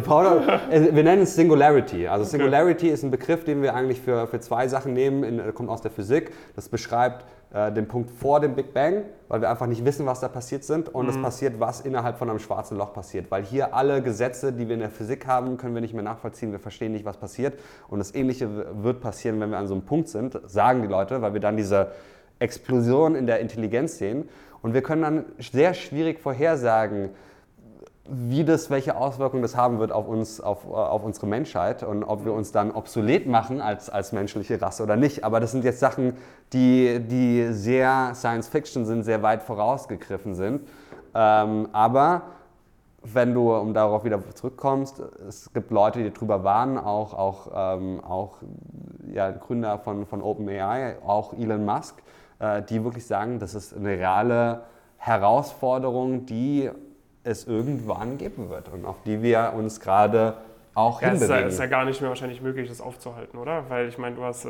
[0.70, 2.07] Äh, wir nennen es Singularity.
[2.07, 2.94] Also Singularity okay.
[2.94, 5.90] ist ein Begriff, den wir eigentlich für, für zwei Sachen nehmen, in, kommt aus der
[5.90, 6.32] Physik.
[6.54, 10.20] Das beschreibt äh, den Punkt vor dem Big Bang, weil wir einfach nicht wissen, was
[10.20, 10.88] da passiert sind.
[10.88, 11.22] Und es mhm.
[11.22, 13.30] passiert, was innerhalb von einem schwarzen Loch passiert.
[13.30, 16.53] Weil hier alle Gesetze, die wir in der Physik haben, können wir nicht mehr nachvollziehen.
[16.53, 17.59] Wir verstehen nicht, was passiert.
[17.88, 21.22] Und das Ähnliche wird passieren, wenn wir an so einem Punkt sind, sagen die Leute,
[21.22, 21.92] weil wir dann diese
[22.38, 24.28] Explosion in der Intelligenz sehen.
[24.62, 27.11] Und wir können dann sehr schwierig vorhersagen,
[28.09, 32.24] wie das, welche Auswirkungen das haben wird auf uns, auf, auf unsere Menschheit und ob
[32.24, 35.24] wir uns dann obsolet machen als, als menschliche Rasse oder nicht.
[35.24, 36.16] Aber das sind jetzt Sachen,
[36.52, 40.62] die, die sehr Science Fiction sind, sehr weit vorausgegriffen sind.
[41.14, 42.22] Ähm, aber
[43.02, 48.02] wenn du, um darauf wieder zurückkommst, es gibt Leute, die darüber warnen, auch, auch, ähm,
[48.04, 48.38] auch
[49.12, 52.02] ja, Gründer von, von OpenAI, auch Elon Musk,
[52.38, 54.62] äh, die wirklich sagen, das ist eine reale
[54.96, 56.70] Herausforderung, die
[57.26, 60.34] es irgendwann geben wird und auf die wir uns gerade
[60.74, 61.48] auch ja, hinbewegen.
[61.48, 63.64] Es ist, ja, gar nicht mehr wahrscheinlich möglich, das aufzuhalten, oder?
[63.68, 64.48] Weil ich meine, du hast äh,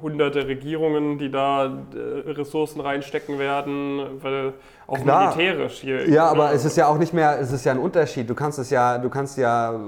[0.00, 4.54] hunderte Regierungen, die da äh, Ressourcen reinstecken werden, weil
[4.86, 5.36] auch Klar.
[5.36, 6.08] militärisch hier.
[6.08, 6.54] Ja, aber ne?
[6.54, 8.28] es ist ja auch nicht mehr, es ist ja ein Unterschied.
[8.28, 9.80] Du kannst es ja, du kannst ja,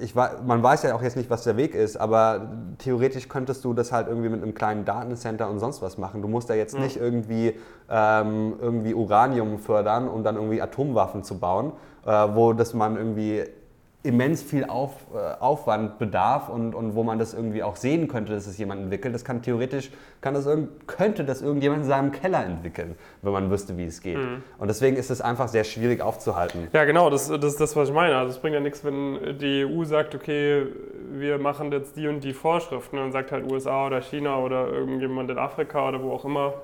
[0.00, 3.74] ich, man weiß ja auch jetzt nicht, was der Weg ist, aber theoretisch könntest du
[3.74, 6.22] das halt irgendwie mit einem kleinen Datencenter und sonst was machen.
[6.22, 6.80] Du musst da jetzt ja.
[6.80, 7.54] nicht irgendwie,
[7.88, 11.72] ähm, irgendwie Uranium fördern, um dann irgendwie Atomwaffen zu bauen,
[12.04, 13.44] äh, wo das man irgendwie
[14.02, 18.32] immens viel Auf, äh, Aufwand bedarf und, und wo man das irgendwie auch sehen könnte,
[18.32, 19.14] dass es jemand entwickelt.
[19.14, 19.90] Das kann theoretisch,
[20.22, 20.48] kann das
[20.86, 24.16] könnte das irgendjemand in seinem Keller entwickeln, wenn man wüsste, wie es geht.
[24.16, 24.42] Mhm.
[24.58, 26.68] Und deswegen ist es einfach sehr schwierig aufzuhalten.
[26.72, 28.16] Ja, genau, das, das ist das, was ich meine.
[28.16, 30.66] Also es bringt ja nichts, wenn die EU sagt, okay,
[31.12, 34.68] wir machen jetzt die und die Vorschriften und dann sagt halt USA oder China oder
[34.68, 36.54] irgendjemand in Afrika oder wo auch immer,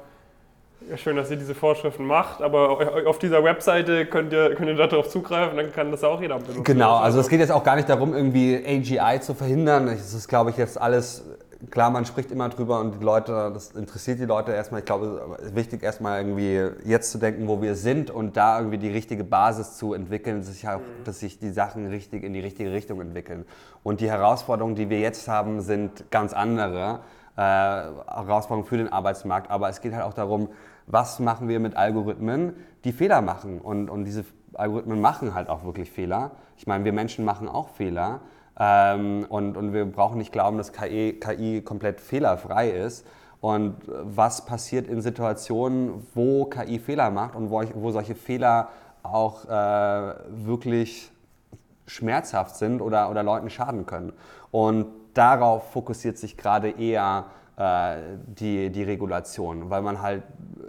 [0.89, 4.77] ja, schön, dass ihr diese Vorschriften macht, aber auf dieser Webseite könnt ihr, könnt ihr
[4.77, 6.65] darauf zugreifen, dann kann das auch jeder benutzen.
[6.65, 9.89] Genau, also es geht jetzt auch gar nicht darum, irgendwie AGI zu verhindern.
[9.89, 11.25] Es ist, glaube ich, jetzt alles
[11.71, 14.81] klar, man spricht immer drüber und die Leute, das interessiert die Leute erstmal.
[14.81, 18.59] Ich glaube, es ist wichtig, erstmal irgendwie jetzt zu denken, wo wir sind und da
[18.59, 22.33] irgendwie die richtige Basis zu entwickeln, dass sich, auch, dass sich die Sachen richtig in
[22.33, 23.45] die richtige Richtung entwickeln.
[23.83, 27.01] Und die Herausforderungen, die wir jetzt haben, sind ganz andere
[27.37, 29.51] äh, Herausforderungen für den Arbeitsmarkt.
[29.51, 30.49] Aber es geht halt auch darum,
[30.87, 33.61] was machen wir mit Algorithmen, die Fehler machen.
[33.61, 34.25] Und, und diese
[34.55, 36.33] Algorithmen machen halt auch wirklich Fehler.
[36.57, 38.21] Ich meine, wir Menschen machen auch Fehler.
[38.59, 43.07] Ähm, und, und wir brauchen nicht glauben, dass KI, KI komplett fehlerfrei ist.
[43.41, 48.69] Und was passiert in Situationen, wo KI Fehler macht und wo, wo solche Fehler
[49.03, 51.13] auch äh, wirklich
[51.87, 54.13] schmerzhaft sind oder, oder Leuten schaden können.
[54.51, 57.97] Und darauf fokussiert sich gerade eher äh,
[58.27, 60.23] die, die Regulation, weil man halt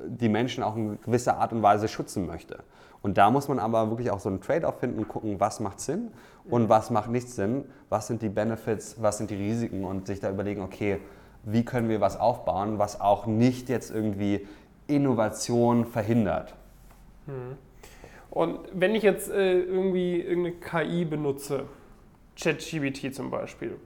[0.07, 2.59] die Menschen auch in gewisser Art und Weise schützen möchte.
[3.01, 5.79] Und da muss man aber wirklich auch so einen Trade-off finden und gucken, was macht
[5.79, 6.11] Sinn
[6.49, 10.19] und was macht nicht Sinn, was sind die Benefits, was sind die Risiken und sich
[10.19, 10.99] da überlegen, okay,
[11.43, 14.47] wie können wir was aufbauen, was auch nicht jetzt irgendwie
[14.87, 16.55] Innovation verhindert.
[17.25, 17.57] Hm.
[18.29, 21.65] Und wenn ich jetzt äh, irgendwie irgendeine KI benutze,
[22.39, 23.77] ChatGPT zum Beispiel,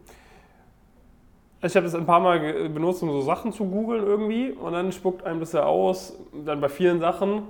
[1.64, 4.91] ich habe das ein paar Mal benutzt, um so Sachen zu googeln irgendwie und dann
[4.91, 7.43] spuckt einem das ja aus, dann bei vielen Sachen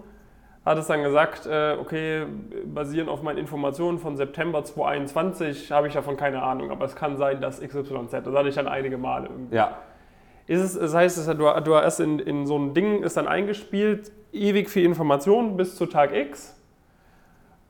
[0.66, 2.26] hat es dann gesagt, äh, okay,
[2.66, 7.18] basierend auf meinen Informationen von September 2021 habe ich davon keine Ahnung, aber es kann
[7.18, 8.12] sein, dass XYZ.
[8.12, 9.56] Das hatte ich dann einige Male irgendwie.
[9.56, 9.80] Ja.
[10.46, 14.12] Ist es, das heißt, du, du hast in, in so ein Ding ist dann eingespielt,
[14.34, 16.58] ewig viel Information bis zu Tag X.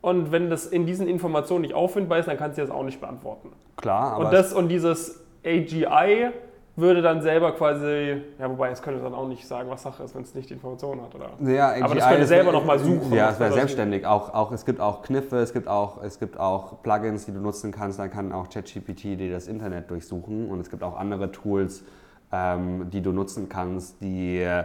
[0.01, 2.99] Und wenn das in diesen Informationen nicht auffindbar ist, dann kannst du das auch nicht
[2.99, 3.51] beantworten.
[3.77, 4.25] Klar, aber.
[4.25, 6.31] Und, das, und dieses AGI
[6.75, 10.15] würde dann selber quasi, ja, wobei es könnte dann auch nicht sagen, was Sache ist,
[10.15, 11.31] wenn es nicht die Information hat, oder?
[11.51, 13.13] Ja, AGI Aber das könnte selber nochmal suchen.
[13.13, 14.05] Ja, es wäre selbstständig.
[14.05, 17.39] Auch, auch, es gibt auch Kniffe, es gibt auch, es gibt auch Plugins, die du
[17.39, 17.99] nutzen kannst.
[17.99, 20.49] Dann kann auch ChatGPT dir das Internet durchsuchen.
[20.49, 21.83] Und es gibt auch andere Tools,
[22.31, 24.63] ähm, die du nutzen kannst, die äh,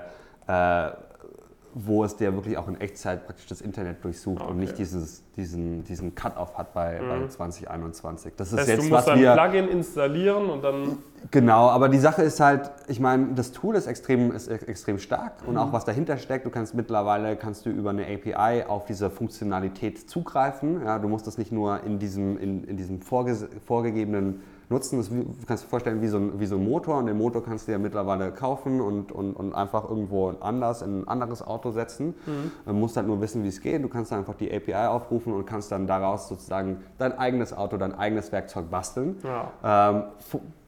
[1.79, 4.51] wo es dir wirklich auch in Echtzeit praktisch das Internet durchsucht okay.
[4.51, 7.09] und nicht dieses, diesen, diesen Cut-off hat bei, mhm.
[7.23, 8.33] bei 2021.
[8.37, 10.99] Das ist heißt, jetzt, du musst was ein wir, Plugin installieren und dann...
[11.31, 15.43] Genau, aber die Sache ist halt, ich meine, das Tool ist extrem, ist extrem stark
[15.43, 15.51] mhm.
[15.51, 19.11] und auch was dahinter steckt, du kannst mittlerweile, kannst du über eine API auf diese
[19.11, 20.83] Funktionalität zugreifen.
[20.85, 24.99] Ja, du musst das nicht nur in diesem, in, in diesem vorge vorgegebenen nutzen.
[24.99, 25.09] Das
[25.47, 27.69] kannst du dir vorstellen wie so, ein, wie so ein Motor und den Motor kannst
[27.69, 32.15] du ja mittlerweile kaufen und, und, und einfach irgendwo anders in ein anderes Auto setzen.
[32.27, 32.53] Mhm.
[32.65, 33.83] Du musst halt nur wissen, wie es geht.
[33.83, 37.95] Du kannst einfach die API aufrufen und kannst dann daraus sozusagen dein eigenes Auto, dein
[37.95, 39.17] eigenes Werkzeug basteln.
[39.23, 39.91] Ja.
[39.91, 40.03] Ähm,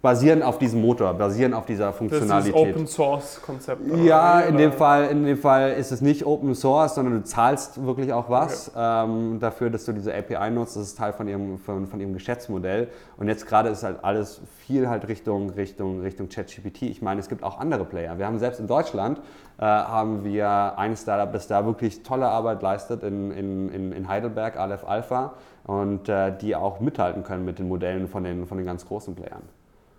[0.01, 2.55] basieren auf diesem Motor, basieren auf dieser Funktionalität.
[2.55, 3.83] Das ist Open Source Konzept.
[4.05, 7.85] Ja, in dem, Fall, in dem Fall ist es nicht Open Source, sondern du zahlst
[7.85, 9.05] wirklich auch was okay.
[9.05, 10.77] ähm, dafür, dass du diese API nutzt.
[10.77, 12.89] Das ist Teil von ihrem, von, von ihrem Geschäftsmodell.
[13.17, 16.83] Und jetzt gerade ist halt alles viel halt Richtung, Richtung, Richtung ChatGPT.
[16.83, 18.19] Ich meine, es gibt auch andere Player.
[18.19, 19.19] Wir haben selbst in Deutschland
[19.59, 24.57] äh, haben wir ein Startup, das da wirklich tolle Arbeit leistet in, in, in Heidelberg,
[24.57, 25.33] Aleph Alpha,
[25.65, 29.17] und äh, die auch mithalten können mit den Modellen von den, von den ganz großen
[29.17, 29.43] Playern.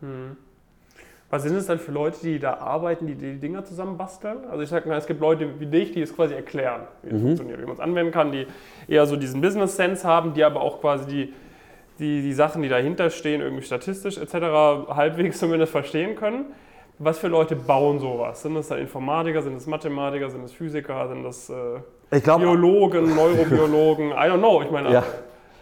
[0.01, 0.37] Hm.
[1.31, 4.39] Was sind es dann für Leute, die da arbeiten, die die Dinger zusammen basteln?
[4.49, 7.21] Also ich sage mal, es gibt Leute wie dich, die es quasi erklären, wie es
[7.21, 7.25] mhm.
[7.27, 8.47] funktioniert, wie man es anwenden kann, die
[8.87, 11.33] eher so diesen Business Sense haben, die aber auch quasi die,
[11.99, 14.33] die, die Sachen, die dahinter stehen, irgendwie statistisch etc.
[14.89, 16.45] halbwegs zumindest verstehen können.
[16.97, 18.41] Was für Leute bauen sowas?
[18.41, 23.15] Sind das dann Informatiker, sind es Mathematiker, sind es Physiker, sind das äh, glaub, Biologen,
[23.15, 24.09] Neurobiologen?
[24.11, 24.63] I don't know.
[24.63, 25.03] Ich meine, ja.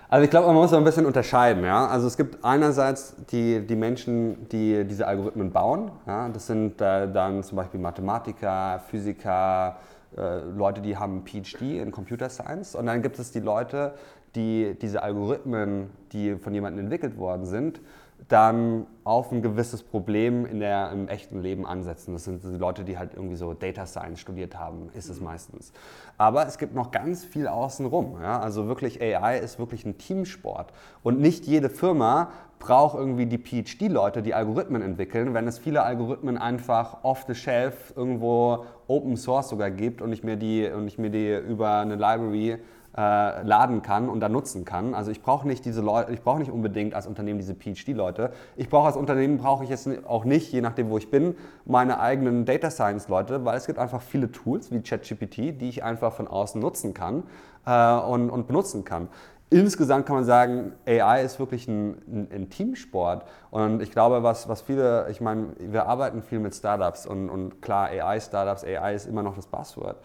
[0.10, 1.66] Also ich glaube, man muss so ein bisschen unterscheiden.
[1.66, 1.86] Ja?
[1.88, 5.91] Also es gibt einerseits die, die Menschen, die diese Algorithmen bauen.
[6.05, 6.30] Ja?
[6.30, 9.76] Das sind äh, dann zum Beispiel Mathematiker, Physiker,
[10.16, 12.74] äh, Leute, die haben PhD in Computer Science.
[12.74, 13.95] Und dann gibt es die Leute,
[14.34, 17.82] die diese Algorithmen, die von jemandem entwickelt worden sind,
[18.28, 22.13] dann auf ein gewisses Problem in der, im echten Leben ansetzen.
[22.13, 25.72] Das sind die Leute, die halt irgendwie so Data Science studiert haben, ist es meistens.
[26.18, 28.22] Aber es gibt noch ganz viel außenrum.
[28.22, 28.39] Ja?
[28.39, 30.74] Also wirklich AI ist wirklich ein Teamsport.
[31.03, 36.38] Und nicht jede Firma braucht irgendwie die PhD-Leute, die Algorithmen entwickeln, wenn es viele Algorithmen
[36.38, 40.97] einfach off the shelf irgendwo Open Source sogar gibt und ich mir die, und ich
[40.97, 42.57] mir die über eine Library
[42.97, 44.95] äh, laden kann und dann nutzen kann.
[44.95, 48.31] Also ich brauche nicht diese Leute, ich brauche nicht unbedingt als Unternehmen diese PhD-Leute.
[48.55, 51.35] Ich brauche als Unternehmen brauche ich jetzt auch nicht, je nachdem wo ich bin,
[51.65, 56.11] meine eigenen Data Science-Leute, weil es gibt einfach viele Tools wie ChatGPT, die ich einfach
[56.11, 57.23] von außen nutzen kann
[57.67, 59.09] äh, und, und benutzen kann.
[59.49, 63.25] Insgesamt kann man sagen, AI ist wirklich ein, ein, ein, Teamsport.
[63.49, 67.61] Und ich glaube, was, was viele, ich meine, wir arbeiten viel mit Startups und, und
[67.61, 69.97] klar, AI-Startups, AI ist immer noch das Passwort.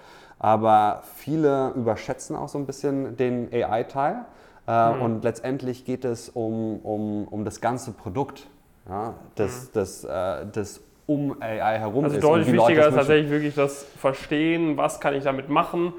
[0.43, 4.25] Aber viele überschätzen auch so ein bisschen den AI-Teil.
[4.67, 5.03] Äh, mhm.
[5.03, 8.49] Und letztendlich geht es um, um, um das ganze Produkt.
[8.89, 12.25] ja, das, das, äh, das um AI herum Also ist.
[12.25, 15.93] deutlich wie Leute wichtiger ist tatsächlich wirklich das Verstehen, was kann ich damit machen,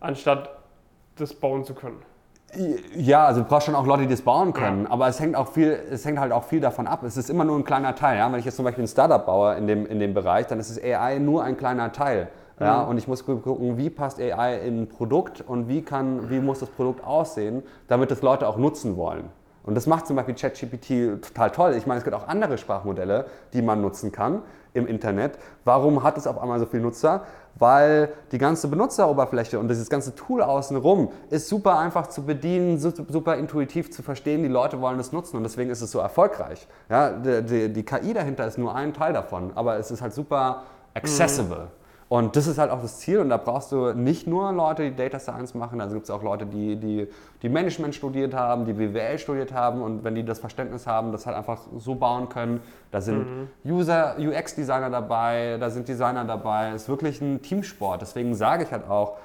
[0.00, 0.50] anstatt
[1.16, 2.02] das bauen zu können.
[2.96, 5.48] Ja, also du brauchst schon auch Leute, die das bauen können, aber es hängt, auch
[5.48, 7.02] viel, es hängt halt auch viel davon ab.
[7.04, 8.18] Es ist immer nur ein kleiner Teil.
[8.18, 8.32] Ja?
[8.32, 10.70] Wenn ich jetzt zum Beispiel ein Startup baue in dem, in dem Bereich, dann ist
[10.70, 12.28] es AI nur ein kleiner Teil.
[12.60, 12.82] Ja?
[12.82, 16.40] Und ich muss gu- gucken, wie passt AI in ein Produkt und wie, kann, wie
[16.40, 19.24] muss das Produkt aussehen, damit das Leute auch nutzen wollen.
[19.62, 21.74] Und das macht zum Beispiel ChatGPT total toll.
[21.76, 24.42] Ich meine, es gibt auch andere Sprachmodelle, die man nutzen kann
[24.72, 25.32] im Internet.
[25.64, 27.22] Warum hat es auf einmal so viele Nutzer?
[27.56, 32.92] Weil die ganze Benutzeroberfläche und dieses ganze Tool außenrum ist super einfach zu bedienen, su-
[33.08, 34.42] super intuitiv zu verstehen.
[34.42, 36.66] Die Leute wollen es nutzen und deswegen ist es so erfolgreich.
[36.88, 40.14] Ja, die, die, die KI dahinter ist nur ein Teil davon, aber es ist halt
[40.14, 40.62] super
[40.94, 41.68] accessible.
[42.10, 43.20] Und das ist halt auch das Ziel.
[43.20, 46.24] Und da brauchst du nicht nur Leute, die Data Science machen, also gibt es auch
[46.24, 47.06] Leute, die, die,
[47.40, 49.80] die Management studiert haben, die BWL studiert haben.
[49.80, 54.16] Und wenn die das Verständnis haben, das halt einfach so bauen können, da sind User,
[54.18, 58.02] UX-Designer dabei, da sind Designer dabei, es ist wirklich ein Teamsport.
[58.02, 59.18] Deswegen sage ich halt auch,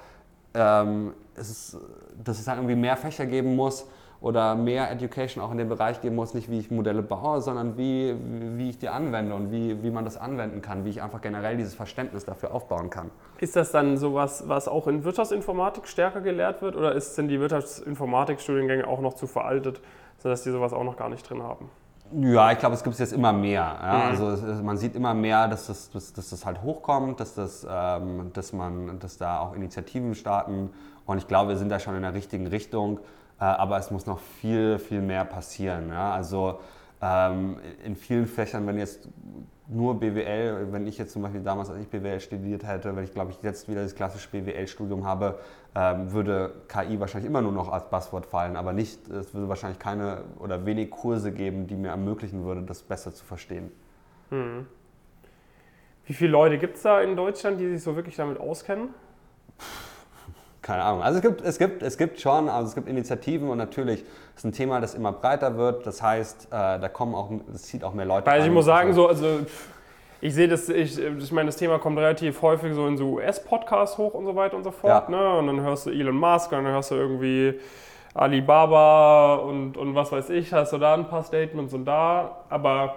[0.54, 1.78] ähm, es ist,
[2.22, 3.84] dass es halt irgendwie mehr Fächer geben muss
[4.20, 7.76] oder mehr Education auch in dem Bereich geben muss, nicht wie ich Modelle baue, sondern
[7.76, 8.14] wie,
[8.56, 11.56] wie ich die anwende und wie, wie man das anwenden kann, wie ich einfach generell
[11.56, 13.10] dieses Verständnis dafür aufbauen kann.
[13.38, 17.40] Ist das dann sowas, was auch in Wirtschaftsinformatik stärker gelehrt wird oder ist, sind die
[17.40, 19.80] Wirtschaftsinformatik-Studiengänge auch noch zu veraltet,
[20.18, 21.68] sodass die sowas auch noch gar nicht drin haben?
[22.12, 23.62] Ja, ich glaube, es gibt es jetzt immer mehr.
[23.82, 24.08] Ja?
[24.08, 27.34] Also es, es, man sieht immer mehr, dass das, dass, dass das halt hochkommt, dass,
[27.34, 30.70] das, ähm, dass, man, dass da auch Initiativen starten.
[31.04, 33.00] Und ich glaube, wir sind da schon in der richtigen Richtung.
[33.40, 35.90] Äh, aber es muss noch viel, viel mehr passieren.
[35.90, 36.12] Ja?
[36.12, 36.60] Also
[37.02, 39.08] ähm, in vielen Fächern, wenn jetzt
[39.68, 43.12] nur BWL, wenn ich jetzt zum Beispiel damals, als ich BWL studiert hätte, wenn ich
[43.12, 45.40] glaube ich jetzt wieder das klassische BWL-Studium habe,
[45.74, 49.80] ähm, würde KI wahrscheinlich immer nur noch als Buzzword fallen, aber nicht, es würde wahrscheinlich
[49.80, 53.72] keine oder wenig Kurse geben, die mir ermöglichen würde, das besser zu verstehen.
[56.06, 58.90] Wie viele Leute gibt es da in Deutschland, die sich so wirklich damit auskennen?
[60.66, 61.00] Keine Ahnung.
[61.00, 64.02] Also es gibt, es gibt, es gibt schon, also es gibt Initiativen und natürlich
[64.34, 65.86] ist ein Thema, das immer breiter wird.
[65.86, 68.52] Das heißt, äh, da kommen auch, das zieht auch mehr Leute Weil ich an.
[68.52, 69.46] muss sagen, so, also
[70.20, 73.96] ich sehe das, ich, ich meine, das Thema kommt relativ häufig so in so US-Podcasts
[73.96, 75.08] hoch und so weiter und so fort.
[75.08, 75.16] Ja.
[75.16, 75.38] Ne?
[75.38, 77.60] Und dann hörst du Elon Musk und dann hörst du irgendwie
[78.12, 82.38] Alibaba und, und was weiß ich, hast du da ein paar Statements und da.
[82.48, 82.96] Aber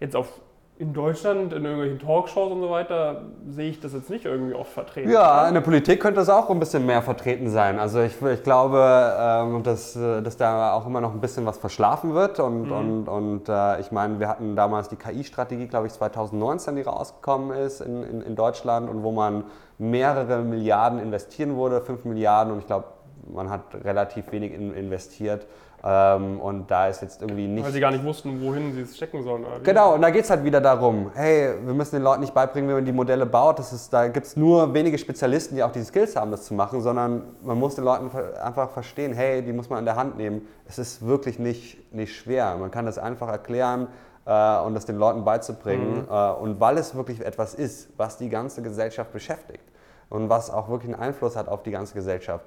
[0.00, 0.28] jetzt auf
[0.76, 4.72] in Deutschland, in irgendwelchen Talkshows und so weiter, sehe ich das jetzt nicht irgendwie oft
[4.72, 5.08] vertreten.
[5.08, 7.78] Ja, in der Politik könnte das auch ein bisschen mehr vertreten sein.
[7.78, 11.58] Also ich, ich glaube, ähm, dass, äh, dass da auch immer noch ein bisschen was
[11.58, 12.40] verschlafen wird.
[12.40, 16.82] Und, und, und äh, ich meine, wir hatten damals die KI-Strategie, glaube ich, 2019, die
[16.82, 19.44] rausgekommen ist in, in, in Deutschland und wo man
[19.78, 22.86] mehrere Milliarden investieren wurde, 5 Milliarden und ich glaube,
[23.32, 25.46] man hat relativ wenig in, investiert.
[25.86, 28.96] Ähm, und da ist jetzt irgendwie nicht Weil sie gar nicht wussten, wohin sie es
[28.96, 29.44] stecken sollen.
[29.62, 32.70] Genau, und da geht es halt wieder darum, hey, wir müssen den Leuten nicht beibringen,
[32.70, 33.58] wie man die Modelle baut.
[33.58, 36.54] Das ist, da gibt es nur wenige Spezialisten, die auch die Skills haben, das zu
[36.54, 38.10] machen, sondern man muss den Leuten
[38.42, 40.48] einfach verstehen, hey, die muss man in der Hand nehmen.
[40.66, 42.56] Es ist wirklich nicht, nicht schwer.
[42.58, 43.88] Man kann das einfach erklären
[44.24, 46.06] äh, und das den Leuten beizubringen.
[46.10, 49.64] Äh, und weil es wirklich etwas ist, was die ganze Gesellschaft beschäftigt
[50.08, 52.46] und was auch wirklich einen Einfluss hat auf die ganze Gesellschaft,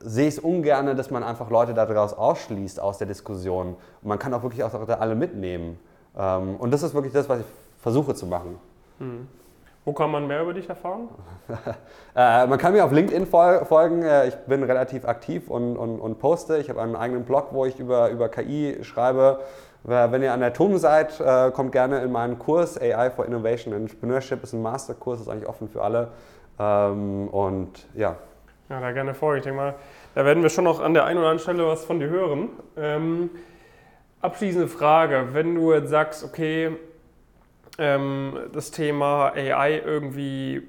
[0.00, 3.76] sehe ich es ungern, dass man einfach Leute daraus ausschließt aus der Diskussion.
[4.02, 5.78] Und man kann auch wirklich auch alle mitnehmen.
[6.16, 7.46] Ähm, und das ist wirklich das, was ich
[7.80, 8.58] versuche zu machen.
[9.84, 11.08] Wo kann man mehr über dich erfahren?
[12.16, 14.02] Äh, man kann mir auf LinkedIn fol folgen.
[14.02, 16.58] Äh, ich bin relativ aktiv und, und, und poste.
[16.58, 19.38] Ich habe einen eigenen Blog, wo ich über, über KI schreibe.
[19.84, 23.72] Wenn ihr an der TUM seid, äh, kommt gerne in meinen Kurs AI for Innovation
[23.72, 24.42] and Entrepreneurship.
[24.42, 26.08] ist ein Masterkurs, ist eigentlich offen für alle.
[26.58, 28.16] Ähm, und ja,
[28.68, 29.34] Ja, da gerne vor.
[29.34, 29.74] Ich denke mal,
[30.14, 32.50] da werden wir schon noch an der einen oder anderen Stelle was von dir hören.
[32.76, 33.30] Ähm,
[34.20, 35.28] abschließende Frage.
[35.32, 36.76] Wenn du jetzt sagst, okay,
[37.78, 40.62] ähm, das Thema AI irgendwie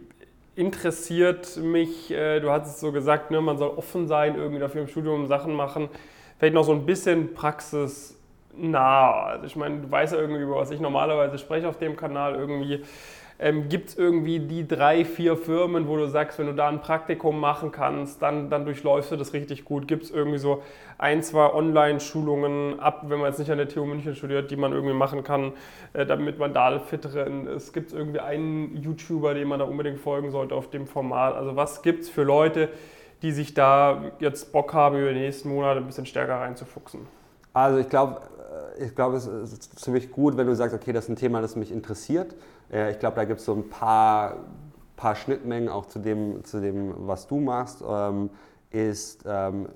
[0.55, 4.81] interessiert mich, äh, du hast es so gesagt, ne, man soll offen sein, irgendwie dafür
[4.81, 5.89] im Studium Sachen machen,
[6.37, 9.23] vielleicht noch so ein bisschen praxisnah.
[9.25, 12.35] Also ich meine, du weißt ja irgendwie, über was ich normalerweise spreche auf dem Kanal
[12.35, 12.83] irgendwie.
[13.41, 16.81] Ähm, Gibt es irgendwie die drei, vier Firmen, wo du sagst, wenn du da ein
[16.81, 19.87] Praktikum machen kannst, dann, dann durchläufst du das richtig gut?
[19.87, 20.61] Gibt es irgendwie so
[20.97, 24.73] ein, zwei Online-Schulungen ab, wenn man jetzt nicht an der TU München studiert, die man
[24.73, 25.53] irgendwie machen kann,
[25.93, 27.71] äh, damit man da fit ist?
[27.71, 31.35] Gibt es irgendwie einen YouTuber, dem man da unbedingt folgen sollte auf dem Format?
[31.35, 32.67] Also was gibt es für Leute,
[33.21, 37.07] die sich da jetzt Bock haben, über die nächsten Monate ein bisschen stärker reinzufuchsen?
[37.53, 38.19] Also ich glaube,
[38.77, 41.55] ich glaube, es ist ziemlich gut, wenn du sagst, okay, das ist ein Thema, das
[41.55, 42.35] mich interessiert.
[42.71, 44.37] Äh, Ich glaube, da gibt es so ein paar,
[44.95, 47.83] paar Schnittmengen auch zu dem, zu dem, was du machst.
[47.87, 48.29] Ähm,
[48.71, 49.67] Ist, ähm,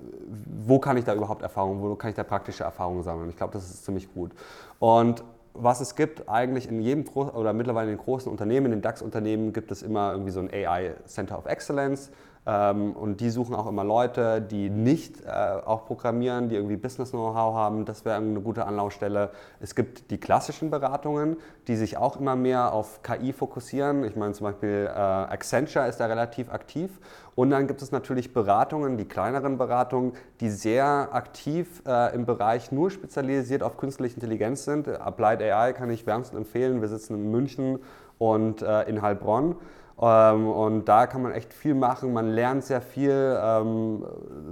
[0.66, 3.28] wo kann ich da überhaupt Erfahrungen, wo kann ich da praktische Erfahrungen sammeln?
[3.28, 4.30] Ich glaube, das ist ziemlich gut.
[4.78, 8.82] Und was es gibt, eigentlich in jedem oder mittlerweile in den großen Unternehmen, in den
[8.82, 12.10] DAX-Unternehmen gibt es immer irgendwie so ein AI Center of Excellence.
[12.46, 17.54] Ähm, und die suchen auch immer Leute, die nicht äh, auch programmieren, die irgendwie Business-Know-how
[17.54, 17.86] haben.
[17.86, 19.30] Das wäre eine gute Anlaufstelle.
[19.60, 21.38] Es gibt die klassischen Beratungen,
[21.68, 24.04] die sich auch immer mehr auf KI fokussieren.
[24.04, 26.90] Ich meine zum Beispiel äh, Accenture ist da relativ aktiv.
[27.34, 32.70] Und dann gibt es natürlich Beratungen, die kleineren Beratungen, die sehr aktiv äh, im Bereich
[32.70, 34.86] nur spezialisiert auf künstliche Intelligenz sind.
[34.88, 36.82] Applied AI kann ich wärmstens empfehlen.
[36.82, 37.78] Wir sitzen in München
[38.18, 39.56] und äh, in Heilbronn.
[40.00, 43.38] Ähm, und da kann man echt viel machen, man lernt sehr viel.
[43.40, 44.04] Ähm,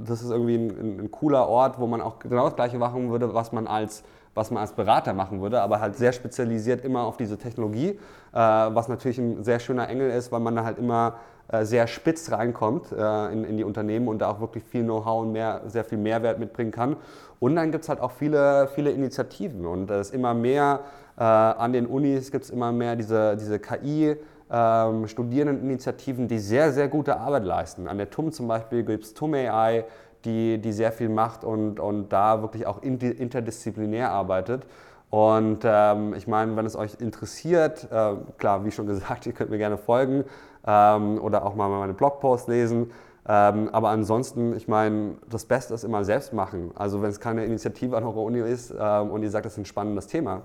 [0.04, 3.34] das ist irgendwie ein, ein, cooler Ort, wo man auch genau das Gleiche machen würde,
[3.34, 7.16] was man als was man als Berater machen würde, aber halt sehr spezialisiert immer auf
[7.16, 7.98] diese Technologie, äh,
[8.32, 11.16] was natürlich ein sehr schöner Engel ist, weil man da halt immer
[11.48, 15.22] äh, sehr spitz reinkommt äh, in, in, die Unternehmen und da auch wirklich viel Know-how
[15.22, 16.96] und mehr, sehr viel Mehrwert mitbringen kann.
[17.40, 20.80] Und dann gibt es halt auch viele, viele Initiativen und es ist immer mehr
[21.14, 24.16] an den Unis gibt es immer mehr diese, diese KI-
[24.52, 27.88] ähm, Studierendeninitiativen, die sehr, sehr gute Arbeit leisten.
[27.88, 29.84] An der TUM zum Beispiel gibt es TUM AI,
[30.26, 34.66] die, die sehr viel macht und, und da wirklich auch interdisziplinär arbeitet.
[35.08, 39.50] Und ähm, ich meine, wenn es euch interessiert, äh, klar, wie schon gesagt, ihr könnt
[39.50, 40.24] mir gerne folgen
[40.66, 42.90] ähm, oder auch mal meine Blogposts lesen.
[43.26, 46.72] Ähm, aber ansonsten, ich meine, das Beste ist immer selbst machen.
[46.74, 49.58] Also wenn es keine Initiative an eurer Uni ist ähm, und ihr sagt, das ist
[49.58, 50.42] ein spannendes Thema,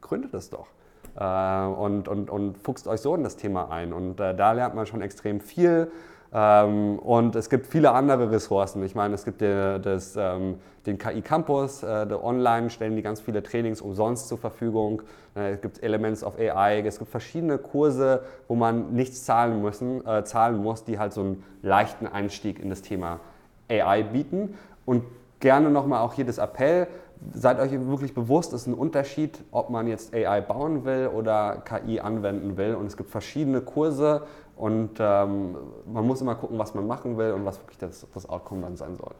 [0.00, 0.66] gründet es doch.
[1.18, 3.92] Äh, und, und, und fuchst euch so in das Thema ein.
[3.92, 5.90] Und äh, da lernt man schon extrem viel.
[6.32, 8.84] Ähm, und es gibt viele andere Ressourcen.
[8.84, 13.20] Ich meine, es gibt die, das, ähm, den KI Campus, äh, online stellen die ganz
[13.20, 15.02] viele Trainings umsonst zur Verfügung.
[15.34, 20.06] Äh, es gibt Elements of AI, es gibt verschiedene Kurse, wo man nichts zahlen, müssen,
[20.06, 23.20] äh, zahlen muss, die halt so einen leichten Einstieg in das Thema
[23.68, 24.54] AI bieten.
[24.84, 25.04] Und
[25.40, 26.86] gerne nochmal auch hier das Appell,
[27.32, 31.62] seid euch wirklich bewusst, es ist ein Unterschied, ob man jetzt AI bauen will oder
[31.64, 32.74] KI anwenden will.
[32.74, 34.22] Und es gibt verschiedene Kurse
[34.56, 35.56] und ähm,
[35.86, 38.76] man muss immer gucken, was man machen will und was wirklich das, das Outcome dann
[38.76, 39.12] sein soll.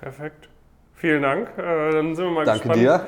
[0.00, 0.48] Perfekt.
[0.94, 1.48] Vielen Dank.
[1.56, 3.06] Äh, dann sind wir mal Danke gespannt, dir.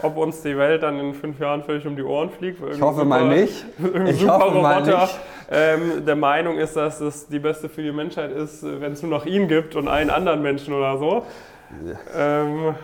[0.00, 2.58] ob uns die Welt dann in fünf Jahren völlig um die Ohren fliegt.
[2.72, 3.66] Ich hoffe super, mal nicht.
[4.06, 5.20] Ich super hoffe Roboter mal nicht.
[5.50, 9.10] Ähm, der Meinung ist, dass es die beste für die Menschheit ist, wenn es nur
[9.10, 11.26] noch ihn gibt und einen anderen Menschen oder so.
[11.84, 12.42] Ja.
[12.42, 12.74] Ähm,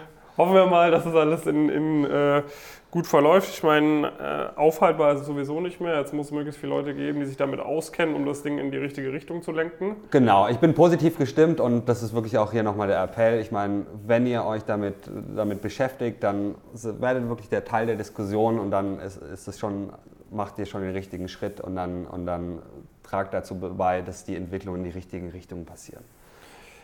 [0.41, 2.43] hoffen wir mal, dass es alles in, in äh,
[2.91, 3.51] gut verläuft.
[3.51, 5.99] Ich meine, äh, aufhaltbar ist es sowieso nicht mehr.
[5.99, 8.71] Jetzt muss es möglichst viele Leute geben, die sich damit auskennen, um das Ding in
[8.71, 9.97] die richtige Richtung zu lenken.
[10.11, 13.41] Genau, ich bin positiv gestimmt und das ist wirklich auch hier nochmal der Appell.
[13.41, 14.95] Ich meine, wenn ihr euch damit,
[15.37, 19.93] damit beschäftigt, dann werdet wirklich der Teil der Diskussion und dann ist, ist es schon,
[20.31, 22.61] macht ihr schon den richtigen Schritt und dann, und dann
[23.03, 26.03] tragt dazu bei, dass die Entwicklung in die richtigen Richtungen passiert.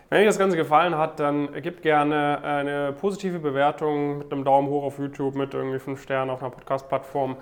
[0.09, 4.69] Wenn euch das Ganze gefallen hat, dann gebt gerne eine positive Bewertung mit einem Daumen
[4.69, 7.37] hoch auf YouTube, mit irgendwie 5 Sternen auf einer Podcast-Plattform.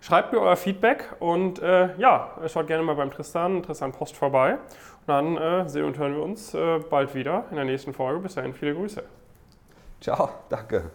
[0.00, 4.54] Schreibt mir euer Feedback und äh, ja, schaut gerne mal beim Tristan, Tristan Post vorbei.
[4.54, 8.20] Und dann äh, sehen und hören wir uns äh, bald wieder in der nächsten Folge.
[8.20, 9.02] Bis dahin, viele Grüße.
[10.00, 10.90] Ciao, danke.